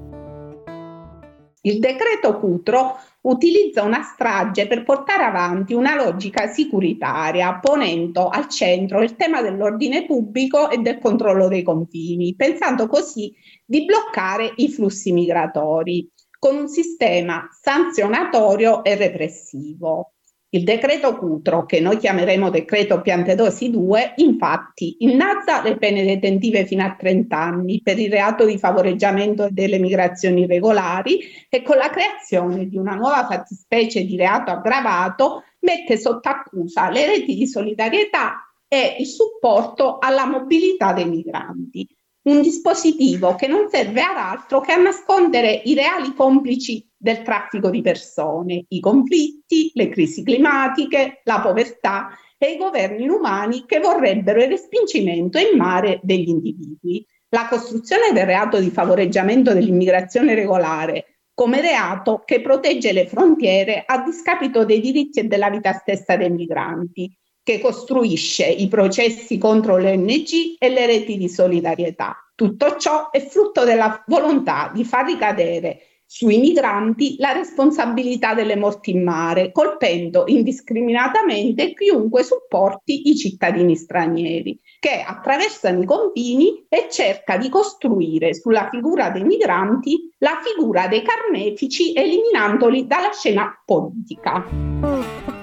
Il 1.62 1.80
decreto 1.80 2.38
Cutro 2.38 2.96
utilizza 3.24 3.82
una 3.82 4.02
strage 4.02 4.66
per 4.66 4.84
portare 4.84 5.24
avanti 5.24 5.72
una 5.74 5.94
logica 5.94 6.46
sicuritaria, 6.48 7.58
ponendo 7.58 8.28
al 8.28 8.48
centro 8.48 9.02
il 9.02 9.16
tema 9.16 9.40
dell'ordine 9.40 10.04
pubblico 10.04 10.70
e 10.70 10.78
del 10.78 10.98
controllo 10.98 11.48
dei 11.48 11.62
confini, 11.62 12.34
pensando 12.34 12.86
così 12.86 13.34
di 13.64 13.84
bloccare 13.84 14.52
i 14.56 14.68
flussi 14.68 15.12
migratori 15.12 16.10
con 16.38 16.56
un 16.56 16.68
sistema 16.68 17.48
sanzionatorio 17.50 18.84
e 18.84 18.94
repressivo. 18.96 20.13
Il 20.54 20.62
decreto 20.62 21.16
Cutro, 21.16 21.66
che 21.66 21.80
noi 21.80 21.96
chiameremo 21.96 22.48
decreto 22.48 23.00
Piantedosi 23.00 23.70
2, 23.70 24.14
infatti 24.18 24.98
innalza 25.00 25.60
le 25.64 25.76
pene 25.76 26.04
detentive 26.04 26.64
fino 26.64 26.84
a 26.84 26.94
30 26.96 27.36
anni 27.36 27.80
per 27.82 27.98
il 27.98 28.08
reato 28.08 28.44
di 28.44 28.56
favoreggiamento 28.56 29.48
delle 29.50 29.80
migrazioni 29.80 30.42
irregolari 30.42 31.18
e 31.48 31.62
con 31.62 31.76
la 31.76 31.90
creazione 31.90 32.68
di 32.68 32.76
una 32.76 32.94
nuova 32.94 33.26
fattispecie 33.26 34.04
di 34.04 34.16
reato 34.16 34.52
aggravato 34.52 35.42
mette 35.58 35.98
sotto 35.98 36.28
accusa 36.28 36.88
le 36.88 37.04
reti 37.06 37.34
di 37.34 37.48
solidarietà 37.48 38.48
e 38.68 38.98
il 39.00 39.06
supporto 39.06 39.98
alla 39.98 40.24
mobilità 40.24 40.92
dei 40.92 41.08
migranti. 41.08 41.84
Un 42.28 42.40
dispositivo 42.40 43.34
che 43.34 43.48
non 43.48 43.68
serve 43.68 44.02
ad 44.02 44.16
altro 44.16 44.60
che 44.60 44.70
a 44.70 44.80
nascondere 44.80 45.62
i 45.64 45.74
reali 45.74 46.14
complici 46.14 46.88
del 47.04 47.20
traffico 47.20 47.68
di 47.68 47.82
persone, 47.82 48.64
i 48.66 48.80
conflitti, 48.80 49.70
le 49.74 49.90
crisi 49.90 50.22
climatiche, 50.22 51.20
la 51.24 51.42
povertà 51.42 52.16
e 52.38 52.52
i 52.52 52.56
governi 52.56 53.04
inumani 53.04 53.66
che 53.66 53.78
vorrebbero 53.78 54.42
il 54.42 54.48
respingimento 54.48 55.36
in 55.36 55.54
mare 55.54 56.00
degli 56.02 56.30
individui. 56.30 57.06
La 57.28 57.46
costruzione 57.46 58.10
del 58.14 58.24
reato 58.24 58.58
di 58.58 58.70
favoreggiamento 58.70 59.52
dell'immigrazione 59.52 60.34
regolare 60.34 61.18
come 61.34 61.60
reato 61.60 62.22
che 62.24 62.40
protegge 62.40 62.92
le 62.92 63.06
frontiere 63.06 63.82
a 63.86 64.02
discapito 64.02 64.64
dei 64.64 64.80
diritti 64.80 65.20
e 65.20 65.24
della 65.24 65.50
vita 65.50 65.74
stessa 65.74 66.16
dei 66.16 66.30
migranti 66.30 67.14
che 67.42 67.60
costruisce 67.60 68.46
i 68.46 68.66
processi 68.68 69.36
contro 69.36 69.76
le 69.76 69.90
ONG 69.90 70.56
e 70.58 70.70
le 70.70 70.86
reti 70.86 71.18
di 71.18 71.28
solidarietà. 71.28 72.16
Tutto 72.34 72.76
ciò 72.78 73.10
è 73.10 73.20
frutto 73.20 73.62
della 73.64 74.02
volontà 74.06 74.70
di 74.72 74.84
far 74.84 75.04
ricadere 75.04 75.93
sui 76.14 76.38
migranti 76.38 77.16
la 77.18 77.32
responsabilità 77.32 78.34
delle 78.34 78.54
morti 78.54 78.92
in 78.92 79.02
mare, 79.02 79.50
colpendo 79.50 80.22
indiscriminatamente 80.28 81.74
chiunque 81.74 82.22
supporti 82.22 83.08
i 83.08 83.16
cittadini 83.16 83.74
stranieri, 83.74 84.56
che 84.78 85.02
attraversano 85.04 85.82
i 85.82 85.84
confini 85.84 86.66
e 86.68 86.86
cerca 86.88 87.36
di 87.36 87.48
costruire 87.48 88.32
sulla 88.32 88.68
figura 88.70 89.10
dei 89.10 89.24
migranti 89.24 90.08
la 90.18 90.38
figura 90.40 90.86
dei 90.86 91.02
carnefici, 91.02 91.92
eliminandoli 91.94 92.86
dalla 92.86 93.10
scena 93.10 93.52
politica. 93.66 95.33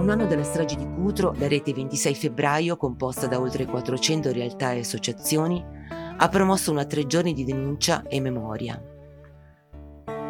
Un 0.00 0.08
anno 0.08 0.26
dalla 0.26 0.42
strage 0.42 0.76
di 0.76 0.86
Cutro, 0.94 1.34
la 1.36 1.46
rete 1.46 1.72
26 1.74 2.14
febbraio, 2.14 2.76
composta 2.76 3.26
da 3.26 3.38
oltre 3.38 3.66
400 3.66 4.32
realtà 4.32 4.72
e 4.72 4.80
associazioni, 4.80 5.62
ha 6.16 6.28
promosso 6.28 6.70
una 6.70 6.86
tre 6.86 7.06
giorni 7.06 7.34
di 7.34 7.44
denuncia 7.44 8.02
e 8.08 8.20
memoria. 8.20 8.82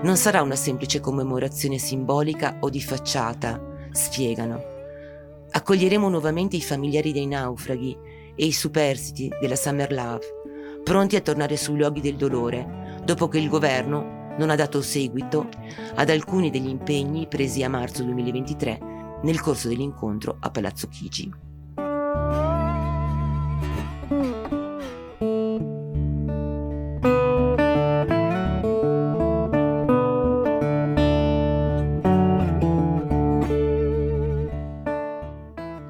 Non 0.02 0.16
sarà 0.16 0.42
una 0.42 0.56
semplice 0.56 1.00
commemorazione 1.00 1.78
simbolica 1.78 2.56
o 2.61 2.68
di 2.68 2.80
facciata, 2.80 3.61
spiegano. 3.92 4.61
Accoglieremo 5.50 6.09
nuovamente 6.09 6.56
i 6.56 6.62
familiari 6.62 7.12
dei 7.12 7.26
naufraghi 7.26 7.96
e 8.35 8.46
i 8.46 8.52
superstiti 8.52 9.30
della 9.40 9.56
Summer 9.56 9.92
Love, 9.92 10.26
pronti 10.83 11.16
a 11.16 11.20
tornare 11.20 11.56
sui 11.56 11.76
luoghi 11.76 12.00
del 12.00 12.16
dolore, 12.16 12.98
dopo 13.04 13.28
che 13.28 13.38
il 13.38 13.48
governo 13.48 14.35
non 14.37 14.50
ha 14.50 14.56
dato 14.56 14.80
seguito 14.80 15.48
ad 15.94 16.09
alcuni 16.09 16.50
degli 16.50 16.68
impegni 16.68 17.28
presi 17.28 17.62
a 17.62 17.68
marzo 17.68 18.02
2023 18.02 18.89
nel 19.22 19.40
corso 19.40 19.68
dell'incontro 19.68 20.37
a 20.40 20.50
Palazzo 20.50 20.88
Chigi. 20.88 21.33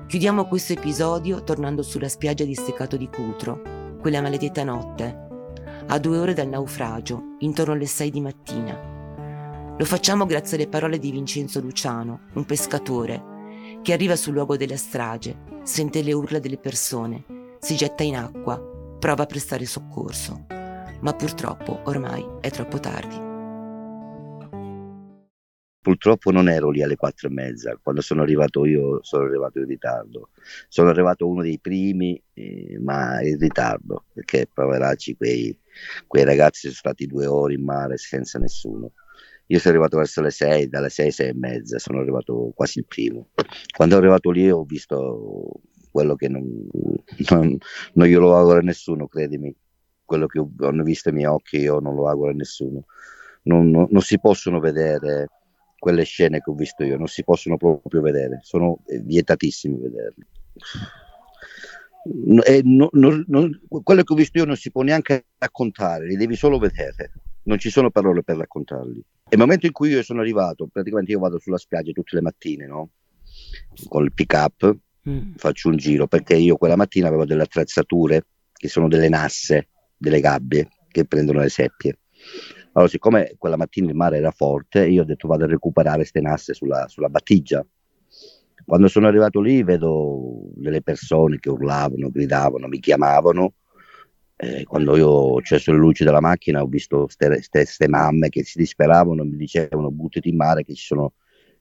Chiudiamo 0.06 0.48
questo 0.48 0.72
episodio 0.74 1.42
tornando 1.44 1.82
sulla 1.82 2.08
spiaggia 2.08 2.44
di 2.44 2.54
Steccato 2.54 2.96
di 2.96 3.08
Cutro, 3.08 3.96
quella 4.00 4.20
maledetta 4.20 4.64
notte, 4.64 5.28
a 5.86 5.98
due 5.98 6.18
ore 6.18 6.34
dal 6.34 6.48
naufragio, 6.48 7.36
intorno 7.38 7.72
alle 7.72 7.86
sei 7.86 8.10
di 8.10 8.20
mattina. 8.20 8.99
Lo 9.80 9.86
facciamo 9.86 10.26
grazie 10.26 10.58
alle 10.58 10.68
parole 10.68 10.98
di 10.98 11.10
Vincenzo 11.10 11.58
Luciano, 11.58 12.26
un 12.34 12.44
pescatore, 12.44 13.78
che 13.80 13.94
arriva 13.94 14.14
sul 14.14 14.34
luogo 14.34 14.58
della 14.58 14.76
strage, 14.76 15.38
sente 15.62 16.02
le 16.02 16.12
urla 16.12 16.38
delle 16.38 16.58
persone, 16.58 17.56
si 17.60 17.76
getta 17.76 18.02
in 18.02 18.16
acqua, 18.16 18.60
prova 18.98 19.22
a 19.22 19.26
prestare 19.26 19.64
soccorso. 19.64 20.44
Ma 21.00 21.14
purtroppo 21.14 21.80
ormai 21.84 22.22
è 22.42 22.50
troppo 22.50 22.78
tardi. 22.78 23.16
Purtroppo 25.80 26.30
non 26.30 26.50
ero 26.50 26.68
lì 26.68 26.82
alle 26.82 26.96
quattro 26.96 27.28
e 27.28 27.32
mezza, 27.32 27.78
quando 27.82 28.02
sono 28.02 28.20
arrivato 28.20 28.66
io 28.66 29.02
sono 29.02 29.24
arrivato 29.24 29.60
in 29.60 29.66
ritardo. 29.66 30.28
Sono 30.68 30.90
arrivato 30.90 31.26
uno 31.26 31.40
dei 31.40 31.58
primi, 31.58 32.22
eh, 32.34 32.76
ma 32.82 33.22
in 33.22 33.38
ritardo, 33.38 34.04
perché 34.12 34.46
poveracci 34.52 35.16
quei, 35.16 35.58
quei 36.06 36.24
ragazzi 36.24 36.60
sono 36.60 36.74
stati 36.74 37.06
due 37.06 37.24
ore 37.24 37.54
in 37.54 37.64
mare 37.64 37.96
senza 37.96 38.38
nessuno. 38.38 38.92
Io 39.50 39.58
sono 39.58 39.74
arrivato 39.74 39.96
verso 39.96 40.22
le 40.22 40.30
6, 40.30 40.68
dalle 40.68 40.90
6, 40.90 41.10
6 41.10 41.28
e 41.28 41.34
mezza, 41.34 41.78
sono 41.78 41.98
arrivato 41.98 42.52
quasi 42.54 42.78
il 42.78 42.86
primo. 42.86 43.30
Quando 43.74 43.96
sono 43.96 44.06
arrivato 44.06 44.30
lì 44.30 44.48
ho 44.48 44.62
visto 44.62 45.60
quello 45.90 46.14
che 46.14 46.28
non, 46.28 46.44
non, 47.30 47.58
non 47.94 48.06
glielo 48.06 48.36
auguro 48.36 48.58
a 48.58 48.62
nessuno, 48.62 49.08
credimi. 49.08 49.52
Quello 50.04 50.26
che 50.26 50.40
hanno 50.60 50.84
visto 50.84 51.08
i 51.08 51.12
miei 51.12 51.26
occhi 51.26 51.58
io 51.58 51.80
non 51.80 51.96
lo 51.96 52.08
auguro 52.08 52.30
a 52.30 52.34
nessuno. 52.34 52.84
Non, 53.42 53.70
non, 53.70 53.88
non 53.90 54.02
si 54.02 54.20
possono 54.20 54.60
vedere 54.60 55.28
quelle 55.80 56.04
scene 56.04 56.40
che 56.40 56.50
ho 56.50 56.54
visto 56.54 56.84
io, 56.84 56.96
non 56.96 57.08
si 57.08 57.24
possono 57.24 57.56
proprio 57.56 58.02
vedere, 58.02 58.38
sono 58.42 58.78
vietatissimi 58.86 59.80
vederli. 59.80 60.26
E 62.44 62.60
non, 62.62 62.88
non, 62.92 63.60
quello 63.82 64.02
che 64.04 64.12
ho 64.12 64.16
visto 64.16 64.38
io 64.38 64.44
non 64.44 64.56
si 64.56 64.70
può 64.70 64.82
neanche 64.82 65.26
raccontare, 65.38 66.06
li 66.06 66.16
devi 66.16 66.36
solo 66.36 66.58
vedere, 66.58 67.14
non 67.44 67.58
ci 67.58 67.70
sono 67.70 67.90
parole 67.90 68.22
per 68.22 68.36
raccontarli. 68.36 69.04
E 69.32 69.36
il 69.36 69.38
momento 69.38 69.66
in 69.66 69.72
cui 69.72 69.90
io 69.90 70.02
sono 70.02 70.22
arrivato, 70.22 70.66
praticamente 70.66 71.12
io 71.12 71.20
vado 71.20 71.38
sulla 71.38 71.56
spiaggia 71.56 71.92
tutte 71.92 72.16
le 72.16 72.20
mattine, 72.20 72.66
no? 72.66 72.90
Con 73.86 74.02
il 74.02 74.12
pick 74.12 74.32
up, 74.32 74.76
mm. 75.08 75.34
faccio 75.36 75.68
un 75.68 75.76
giro, 75.76 76.08
perché 76.08 76.34
io 76.34 76.56
quella 76.56 76.74
mattina 76.74 77.06
avevo 77.06 77.24
delle 77.24 77.44
attrezzature 77.44 78.26
che 78.52 78.66
sono 78.66 78.88
delle 78.88 79.08
nasse, 79.08 79.68
delle 79.96 80.18
gabbie 80.18 80.68
che 80.88 81.04
prendono 81.04 81.38
le 81.38 81.48
seppie. 81.48 82.00
Allora, 82.72 82.90
siccome 82.90 83.34
quella 83.38 83.56
mattina 83.56 83.88
il 83.88 83.94
mare 83.94 84.16
era 84.16 84.32
forte, 84.32 84.84
io 84.88 85.02
ho 85.02 85.04
detto 85.04 85.28
vado 85.28 85.44
a 85.44 85.46
recuperare 85.46 85.98
queste 85.98 86.20
nasse 86.20 86.52
sulla, 86.52 86.88
sulla 86.88 87.08
battigia. 87.08 87.64
Quando 88.64 88.88
sono 88.88 89.06
arrivato 89.06 89.40
lì 89.40 89.62
vedo 89.62 90.50
delle 90.56 90.82
persone 90.82 91.38
che 91.38 91.50
urlavano, 91.50 92.10
gridavano, 92.10 92.66
mi 92.66 92.80
chiamavano 92.80 93.54
eh, 94.42 94.64
quando 94.64 94.96
io 94.96 95.08
ho 95.08 95.36
acceso 95.38 95.72
le 95.72 95.78
luci 95.78 96.02
della 96.02 96.20
macchina 96.20 96.62
ho 96.62 96.66
visto 96.66 97.06
queste 97.06 97.88
mamme 97.88 98.30
che 98.30 98.42
si 98.42 98.58
disperavano 98.58 99.22
mi 99.24 99.36
dicevano 99.36 99.90
buttati 99.90 100.30
in 100.30 100.36
mare 100.36 100.64
che 100.64 100.74
ci 100.74 100.86
sono 100.86 101.12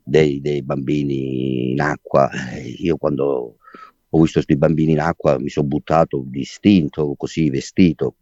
dei, 0.09 0.41
dei 0.41 0.63
bambini 0.63 1.71
in 1.71 1.81
acqua. 1.81 2.29
Eh, 2.53 2.67
io 2.67 2.97
quando 2.97 3.57
ho 4.09 4.21
visto 4.21 4.41
questi 4.41 4.57
bambini 4.57 4.93
in 4.93 4.99
acqua 4.99 5.37
mi 5.39 5.49
sono 5.49 5.67
buttato 5.67 6.23
distinto, 6.25 7.13
così 7.15 7.49
vestito, 7.49 8.15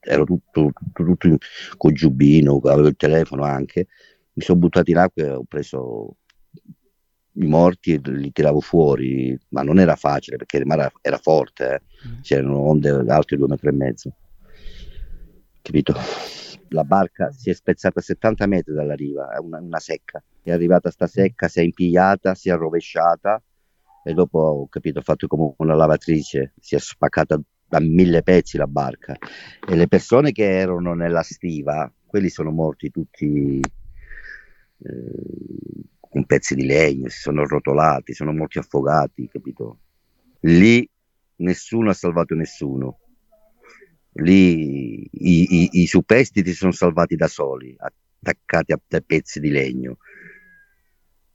ero 0.00 0.24
tutto, 0.24 0.72
tutto, 0.92 1.16
tutto 1.16 1.38
con 1.76 1.92
giubbino, 1.94 2.60
avevo 2.64 2.88
il 2.88 2.96
telefono 2.96 3.44
anche, 3.44 3.86
mi 4.34 4.42
sono 4.42 4.58
buttato 4.58 4.90
in 4.90 4.98
acqua 4.98 5.22
e 5.22 5.30
ho 5.30 5.44
preso 5.44 6.16
i 7.38 7.46
morti 7.46 7.92
e 7.92 8.00
li 8.02 8.32
tiravo 8.32 8.60
fuori, 8.60 9.38
ma 9.50 9.62
non 9.62 9.78
era 9.78 9.96
facile 9.96 10.36
perché 10.36 10.58
il 10.58 10.66
mare 10.66 10.92
era 11.00 11.18
forte, 11.18 11.74
eh. 11.74 12.08
Mm. 12.08 12.20
c'erano 12.22 12.58
onde 12.60 12.90
alte 12.90 13.36
due 13.36 13.48
metri 13.48 13.68
e 13.68 13.72
mezzo. 13.72 14.16
Capito? 15.62 15.94
La 16.70 16.84
barca 16.84 17.30
si 17.32 17.50
è 17.50 17.54
spezzata 17.54 18.00
a 18.00 18.02
70 18.02 18.46
metri 18.46 18.74
dalla 18.74 18.94
riva, 18.94 19.32
è 19.32 19.38
una, 19.38 19.58
una 19.58 19.78
secca. 19.78 20.22
è 20.42 20.50
arrivata 20.50 20.90
sta 20.90 21.06
secca, 21.06 21.48
si 21.48 21.60
è 21.60 21.62
impigliata, 21.62 22.34
si 22.34 22.48
è 22.48 22.54
rovesciata 22.54 23.40
e 24.04 24.14
dopo 24.14 24.38
ho 24.38 24.68
capito, 24.68 25.00
ho 25.00 25.02
fatto 25.02 25.26
come 25.26 25.54
una 25.58 25.74
lavatrice, 25.74 26.54
si 26.58 26.74
è 26.74 26.78
spaccata 26.78 27.40
da 27.68 27.80
mille 27.80 28.22
pezzi 28.22 28.56
la 28.56 28.68
barca 28.68 29.16
e 29.68 29.74
le 29.74 29.88
persone 29.88 30.30
che 30.30 30.48
erano 30.48 30.94
nella 30.94 31.22
stiva, 31.22 31.92
quelli 32.06 32.28
sono 32.28 32.50
morti 32.50 32.90
tutti 32.90 33.60
eh, 34.78 35.82
con 36.16 36.24
pezzi 36.24 36.54
di 36.54 36.64
legno, 36.64 37.10
si 37.10 37.20
sono 37.20 37.46
rotolati, 37.46 38.14
sono 38.14 38.32
morti 38.32 38.56
affogati, 38.56 39.28
capito? 39.28 39.80
Lì 40.40 40.88
nessuno 41.36 41.90
ha 41.90 41.92
salvato 41.92 42.34
nessuno. 42.34 43.00
Lì 44.12 45.02
i, 45.02 45.08
i, 45.12 45.68
i 45.72 45.86
superstiti 45.86 46.54
sono 46.54 46.72
salvati 46.72 47.16
da 47.16 47.28
soli, 47.28 47.76
attaccati 47.78 48.72
a 48.72 48.80
pezzi 49.04 49.40
di 49.40 49.50
legno 49.50 49.98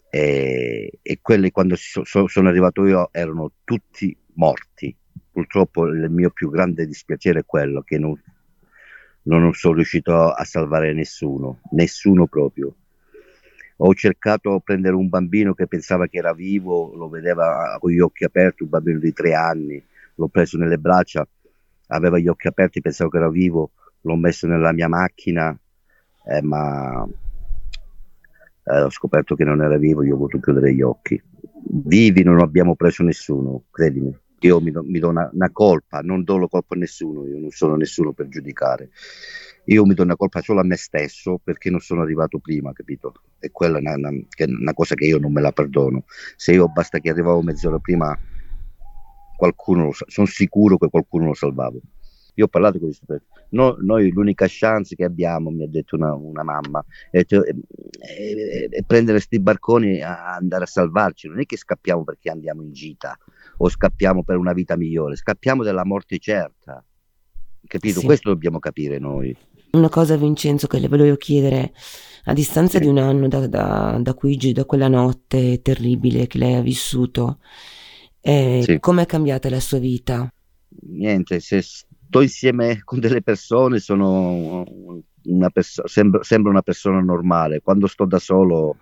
e, 0.09 0.97
e 0.99 1.19
quelli 1.21 1.51
quando 1.51 1.75
so, 1.75 2.03
sono 2.03 2.49
arrivato 2.49 2.83
io 2.87 3.09
erano 3.11 3.51
tutti 3.63 4.17
morti. 4.33 4.97
Purtroppo 5.31 5.85
il 5.85 6.09
mio 6.09 6.31
più 6.31 6.49
grande 6.49 6.87
dispiacere 6.87 7.41
è 7.41 7.45
quello 7.45 7.83
che 7.83 7.99
non, 7.99 8.19
non 9.25 9.53
sono 9.53 9.75
riuscito 9.75 10.31
a 10.31 10.43
salvare 10.43 10.91
nessuno, 10.93 11.61
nessuno 11.69 12.25
proprio. 12.25 12.75
Ho 13.83 13.93
cercato 13.95 14.53
di 14.53 14.61
prendere 14.63 14.95
un 14.95 15.09
bambino 15.09 15.55
che 15.55 15.65
pensava 15.65 16.05
che 16.05 16.17
era 16.19 16.33
vivo, 16.33 16.93
lo 16.93 17.09
vedeva 17.09 17.77
con 17.79 17.89
gli 17.89 17.99
occhi 17.99 18.23
aperti, 18.23 18.61
un 18.61 18.69
bambino 18.69 18.99
di 18.99 19.11
tre 19.11 19.33
anni, 19.33 19.83
l'ho 20.15 20.27
preso 20.27 20.57
nelle 20.57 20.77
braccia, 20.77 21.27
aveva 21.87 22.19
gli 22.19 22.27
occhi 22.27 22.47
aperti, 22.47 22.79
pensavo 22.79 23.09
che 23.09 23.17
era 23.17 23.29
vivo, 23.29 23.71
l'ho 24.01 24.15
messo 24.15 24.45
nella 24.45 24.71
mia 24.71 24.87
macchina, 24.87 25.57
eh, 26.27 26.41
ma 26.43 27.07
eh, 28.63 28.81
ho 28.81 28.89
scoperto 28.91 29.35
che 29.35 29.43
non 29.43 29.63
era 29.63 29.77
vivo, 29.77 30.03
io 30.03 30.13
ho 30.13 30.17
voluto 30.17 30.39
chiudere 30.39 30.75
gli 30.75 30.81
occhi. 30.81 31.19
Vivi 31.63 32.21
non 32.21 32.39
abbiamo 32.39 32.75
preso 32.75 33.01
nessuno, 33.01 33.63
credimi. 33.71 34.15
Io 34.43 34.59
mi 34.59 34.71
do, 34.71 34.81
mi 34.83 34.97
do 34.99 35.09
una, 35.09 35.29
una, 35.31 35.51
colpa, 35.51 35.99
non 35.99 36.23
do 36.23 36.37
la 36.37 36.47
colpa 36.47 36.73
a 36.73 36.77
nessuno, 36.77 37.27
io 37.27 37.37
non 37.37 37.51
sono 37.51 37.75
nessuno 37.75 38.11
per 38.11 38.27
giudicare. 38.27 38.89
Io 39.65 39.85
mi 39.85 39.93
do 39.93 40.01
una 40.01 40.15
colpa 40.15 40.41
solo 40.41 40.61
a 40.61 40.63
me 40.63 40.75
stesso 40.77 41.39
perché 41.43 41.69
non 41.69 41.79
sono 41.79 42.01
arrivato 42.01 42.39
prima, 42.39 42.73
capito? 42.73 43.13
E 43.39 43.51
quella 43.51 43.77
è 43.77 43.81
una, 43.81 43.93
una, 44.09 44.09
una 44.47 44.73
cosa 44.73 44.95
che 44.95 45.05
io 45.05 45.19
non 45.19 45.31
me 45.31 45.41
la 45.41 45.51
perdono. 45.51 46.05
Se 46.35 46.53
io 46.53 46.67
basta 46.67 46.97
che 46.97 47.09
arrivavo 47.11 47.43
mezz'ora 47.43 47.77
prima, 47.77 48.17
qualcuno, 49.35 49.91
sono 49.91 50.27
sicuro 50.27 50.77
che 50.77 50.89
qualcuno 50.89 51.27
lo 51.27 51.33
salvavo. 51.35 51.79
Io 52.35 52.45
ho 52.45 52.47
parlato 52.47 52.79
con 52.79 52.87
questi 52.87 53.05
no, 53.51 53.75
noi 53.79 54.11
l'unica 54.11 54.45
chance 54.47 54.95
che 54.95 55.03
abbiamo, 55.03 55.49
mi 55.49 55.63
ha 55.63 55.67
detto 55.67 55.95
una, 55.95 56.13
una 56.13 56.43
mamma, 56.43 56.83
è, 57.09 57.25
è, 57.25 57.35
è, 57.35 58.69
è 58.69 58.83
prendere 58.83 59.17
questi 59.17 59.39
barconi 59.39 59.97
e 59.97 60.03
andare 60.03 60.63
a 60.63 60.67
salvarci. 60.67 61.27
Non 61.27 61.39
è 61.39 61.45
che 61.45 61.57
scappiamo 61.57 62.03
perché 62.03 62.29
andiamo 62.29 62.61
in 62.61 62.71
gita 62.71 63.17
o 63.57 63.69
scappiamo 63.69 64.23
per 64.23 64.37
una 64.37 64.53
vita 64.53 64.75
migliore, 64.75 65.15
scappiamo 65.15 65.63
dalla 65.63 65.85
morte 65.85 66.17
certa. 66.19 66.83
Capito? 67.67 67.99
Sì. 67.99 68.05
Questo 68.05 68.29
dobbiamo 68.29 68.59
capire 68.59 68.97
noi. 68.97 69.35
Una 69.71 69.89
cosa, 69.89 70.17
Vincenzo, 70.17 70.67
che 70.67 70.79
le 70.79 70.89
volevo 70.89 71.15
chiedere, 71.15 71.73
a 72.25 72.33
distanza 72.33 72.77
sì. 72.77 72.83
di 72.83 72.89
un 72.89 72.97
anno 72.97 73.27
da, 73.27 73.47
da, 73.47 73.97
da, 74.01 74.13
qui, 74.13 74.51
da 74.51 74.65
quella 74.65 74.89
notte 74.89 75.61
terribile 75.61 76.27
che 76.27 76.37
lei 76.37 76.55
ha 76.55 76.61
vissuto, 76.61 77.39
eh, 78.19 78.61
sì. 78.63 78.79
come 78.79 79.03
è 79.03 79.05
cambiata 79.05 79.49
la 79.49 79.61
sua 79.61 79.77
vita? 79.77 80.31
Niente, 80.83 81.39
se 81.39 81.63
sto 82.11 82.19
insieme 82.19 82.81
con 82.83 82.99
delle 82.99 83.21
persone, 83.21 83.79
sono 83.79 84.65
una 85.23 85.49
perso- 85.49 85.87
sembra, 85.87 86.21
sembra, 86.23 86.51
una 86.51 86.61
persona 86.61 86.99
normale. 86.99 87.61
Quando 87.61 87.87
sto 87.87 88.03
da 88.03 88.19
solo 88.19 88.79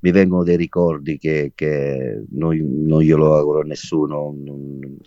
mi 0.00 0.12
vengono 0.12 0.44
dei 0.44 0.56
ricordi 0.56 1.18
che, 1.18 1.50
che 1.56 2.22
non, 2.30 2.56
non 2.86 3.02
glielo 3.02 3.34
auguro 3.34 3.62
a 3.62 3.64
nessuno. 3.64 4.32
Non, 4.36 4.98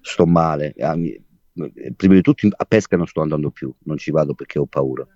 sto 0.00 0.26
male. 0.26 0.74
Prima 1.94 2.14
di 2.14 2.20
tutto 2.20 2.48
a 2.50 2.64
pesca 2.64 2.96
non 2.96 3.06
sto 3.06 3.20
andando 3.20 3.50
più, 3.50 3.72
non 3.84 3.96
ci 3.96 4.10
vado 4.10 4.34
perché 4.34 4.58
ho 4.58 4.66
paura. 4.66 5.06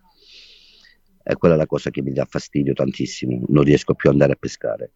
E 1.24 1.34
quella 1.34 1.54
è 1.54 1.58
la 1.58 1.66
cosa 1.66 1.90
che 1.90 2.00
mi 2.00 2.12
dà 2.12 2.24
fastidio 2.24 2.74
tantissimo, 2.74 3.44
non 3.48 3.64
riesco 3.64 3.94
più 3.94 4.08
ad 4.08 4.14
andare 4.14 4.34
a 4.34 4.38
pescare. 4.38 4.92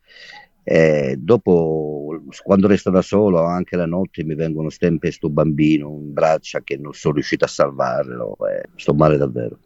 E 0.68 1.14
dopo, 1.16 2.20
quando 2.42 2.66
resto 2.66 2.90
da 2.90 3.00
solo, 3.00 3.40
anche 3.44 3.76
la 3.76 3.86
notte 3.86 4.24
mi 4.24 4.34
vengono 4.34 4.68
stempe 4.68 5.12
sto 5.12 5.30
bambino 5.30 5.96
in 6.00 6.12
braccia 6.12 6.60
che 6.64 6.76
non 6.76 6.92
sono 6.92 7.14
riuscito 7.14 7.44
a 7.44 7.48
salvarlo, 7.48 8.36
e 8.48 8.70
sto 8.74 8.92
male 8.92 9.16
davvero. 9.16 9.60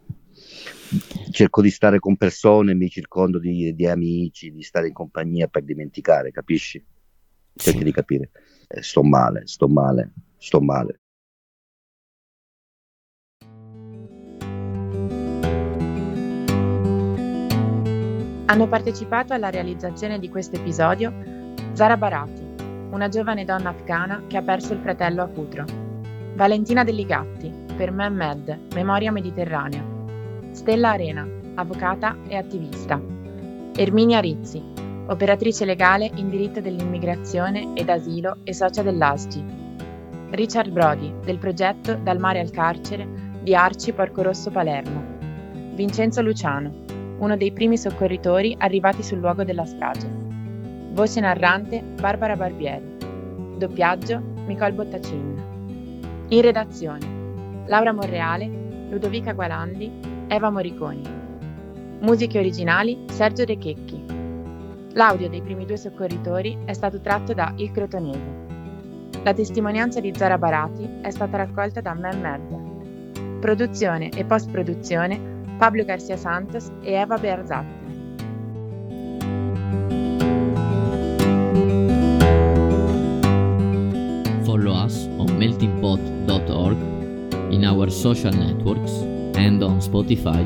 Cerco 1.30 1.62
di 1.62 1.70
stare 1.70 2.00
con 2.00 2.18
persone, 2.18 2.74
mi 2.74 2.90
circondo 2.90 3.38
di, 3.38 3.74
di 3.74 3.86
amici, 3.86 4.52
di 4.52 4.62
stare 4.62 4.88
in 4.88 4.92
compagnia 4.92 5.46
per 5.46 5.62
dimenticare, 5.62 6.32
capisci? 6.32 6.84
Cerchi 7.54 7.78
sì. 7.78 7.84
di 7.84 7.92
capire. 7.92 8.30
Eh, 8.68 8.82
sto 8.82 9.02
male, 9.02 9.46
sto 9.46 9.68
male, 9.68 10.12
sto 10.36 10.60
male. 10.60 10.99
Hanno 18.50 18.66
partecipato 18.66 19.32
alla 19.32 19.48
realizzazione 19.48 20.18
di 20.18 20.28
questo 20.28 20.56
episodio 20.56 21.12
Zara 21.70 21.96
Barati, 21.96 22.44
una 22.90 23.06
giovane 23.06 23.44
donna 23.44 23.68
afghana 23.68 24.24
che 24.26 24.38
ha 24.38 24.42
perso 24.42 24.72
il 24.72 24.80
fratello 24.80 25.22
a 25.22 25.28
Cutro, 25.28 25.64
Valentina 26.34 26.82
Delligatti, 26.82 27.48
per 27.76 27.92
Mehmed, 27.92 28.72
Memoria 28.74 29.12
Mediterranea, 29.12 29.84
Stella 30.50 30.90
Arena, 30.90 31.24
avvocata 31.54 32.16
e 32.26 32.34
attivista, 32.34 33.00
Erminia 33.76 34.18
Rizzi, 34.18 34.60
operatrice 35.06 35.64
legale 35.64 36.10
in 36.16 36.28
diritto 36.28 36.60
dell'immigrazione 36.60 37.74
ed 37.74 37.88
asilo 37.88 38.38
e 38.42 38.52
socia 38.52 38.82
dell'ASGI, 38.82 39.44
Richard 40.30 40.72
Brody, 40.72 41.14
del 41.22 41.38
progetto 41.38 41.94
Dal 41.94 42.18
mare 42.18 42.40
al 42.40 42.50
carcere 42.50 43.06
di 43.42 43.54
Arci 43.54 43.92
Porco 43.92 44.22
Rosso 44.22 44.50
Palermo, 44.50 45.04
Vincenzo 45.74 46.20
Luciano, 46.20 46.88
uno 47.20 47.36
dei 47.36 47.52
primi 47.52 47.76
soccorritori 47.76 48.56
arrivati 48.58 49.02
sul 49.02 49.18
luogo 49.18 49.44
della 49.44 49.66
strage. 49.66 50.08
Voce 50.92 51.20
narrante 51.20 51.82
Barbara 51.82 52.34
Barbieri. 52.34 52.96
Doppiaggio 53.58 54.20
Nicole 54.46 54.72
Bottacin. 54.72 56.26
In 56.28 56.40
redazione 56.40 57.64
Laura 57.66 57.92
Monreale, 57.92 58.46
Ludovica 58.88 59.32
Gualandi, 59.34 59.90
Eva 60.28 60.50
Moriconi. 60.50 61.02
Musiche 62.00 62.38
originali 62.38 63.04
Sergio 63.10 63.44
De 63.44 63.58
Checchi. 63.58 64.02
L'audio 64.94 65.28
dei 65.28 65.42
primi 65.42 65.66
due 65.66 65.76
soccorritori 65.76 66.56
è 66.64 66.72
stato 66.72 67.00
tratto 67.00 67.34
da 67.34 67.52
Il 67.56 67.70
Crotonese. 67.70 68.48
La 69.22 69.34
testimonianza 69.34 70.00
di 70.00 70.12
Zara 70.16 70.38
Barati 70.38 70.88
è 71.02 71.10
stata 71.10 71.36
raccolta 71.36 71.82
da 71.82 71.92
Mem 71.92 73.38
Produzione 73.40 74.08
e 74.08 74.24
post-produzione 74.24 75.29
Pablo 75.60 75.84
García 75.84 76.16
Santos 76.16 76.72
e 76.82 76.94
Eva 76.94 77.18
Berzatti. 77.18 77.68
Follow 84.42 84.72
us 84.72 85.06
on 85.18 85.26
meltingpot.org, 85.38 86.78
in 87.52 87.64
our 87.66 87.90
social 87.90 88.32
networks 88.32 88.92
and 89.36 89.62
on 89.62 89.82
Spotify. 89.82 90.42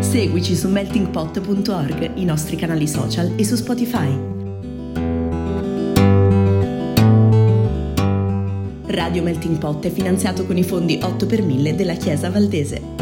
Seguici 0.00 0.56
su 0.56 0.68
meltingpot.org, 0.70 2.12
i 2.14 2.24
nostri 2.24 2.56
canali 2.56 2.88
social 2.88 3.30
e 3.36 3.44
su 3.44 3.56
Spotify. 3.56 4.35
Radio 8.96 9.22
Melting 9.22 9.58
Pot 9.58 9.84
è 9.84 9.90
finanziato 9.90 10.46
con 10.46 10.56
i 10.56 10.64
fondi 10.64 10.98
8 11.02 11.26
per 11.26 11.42
1000 11.42 11.74
della 11.74 11.96
Chiesa 11.96 12.30
Valdese. 12.30 12.95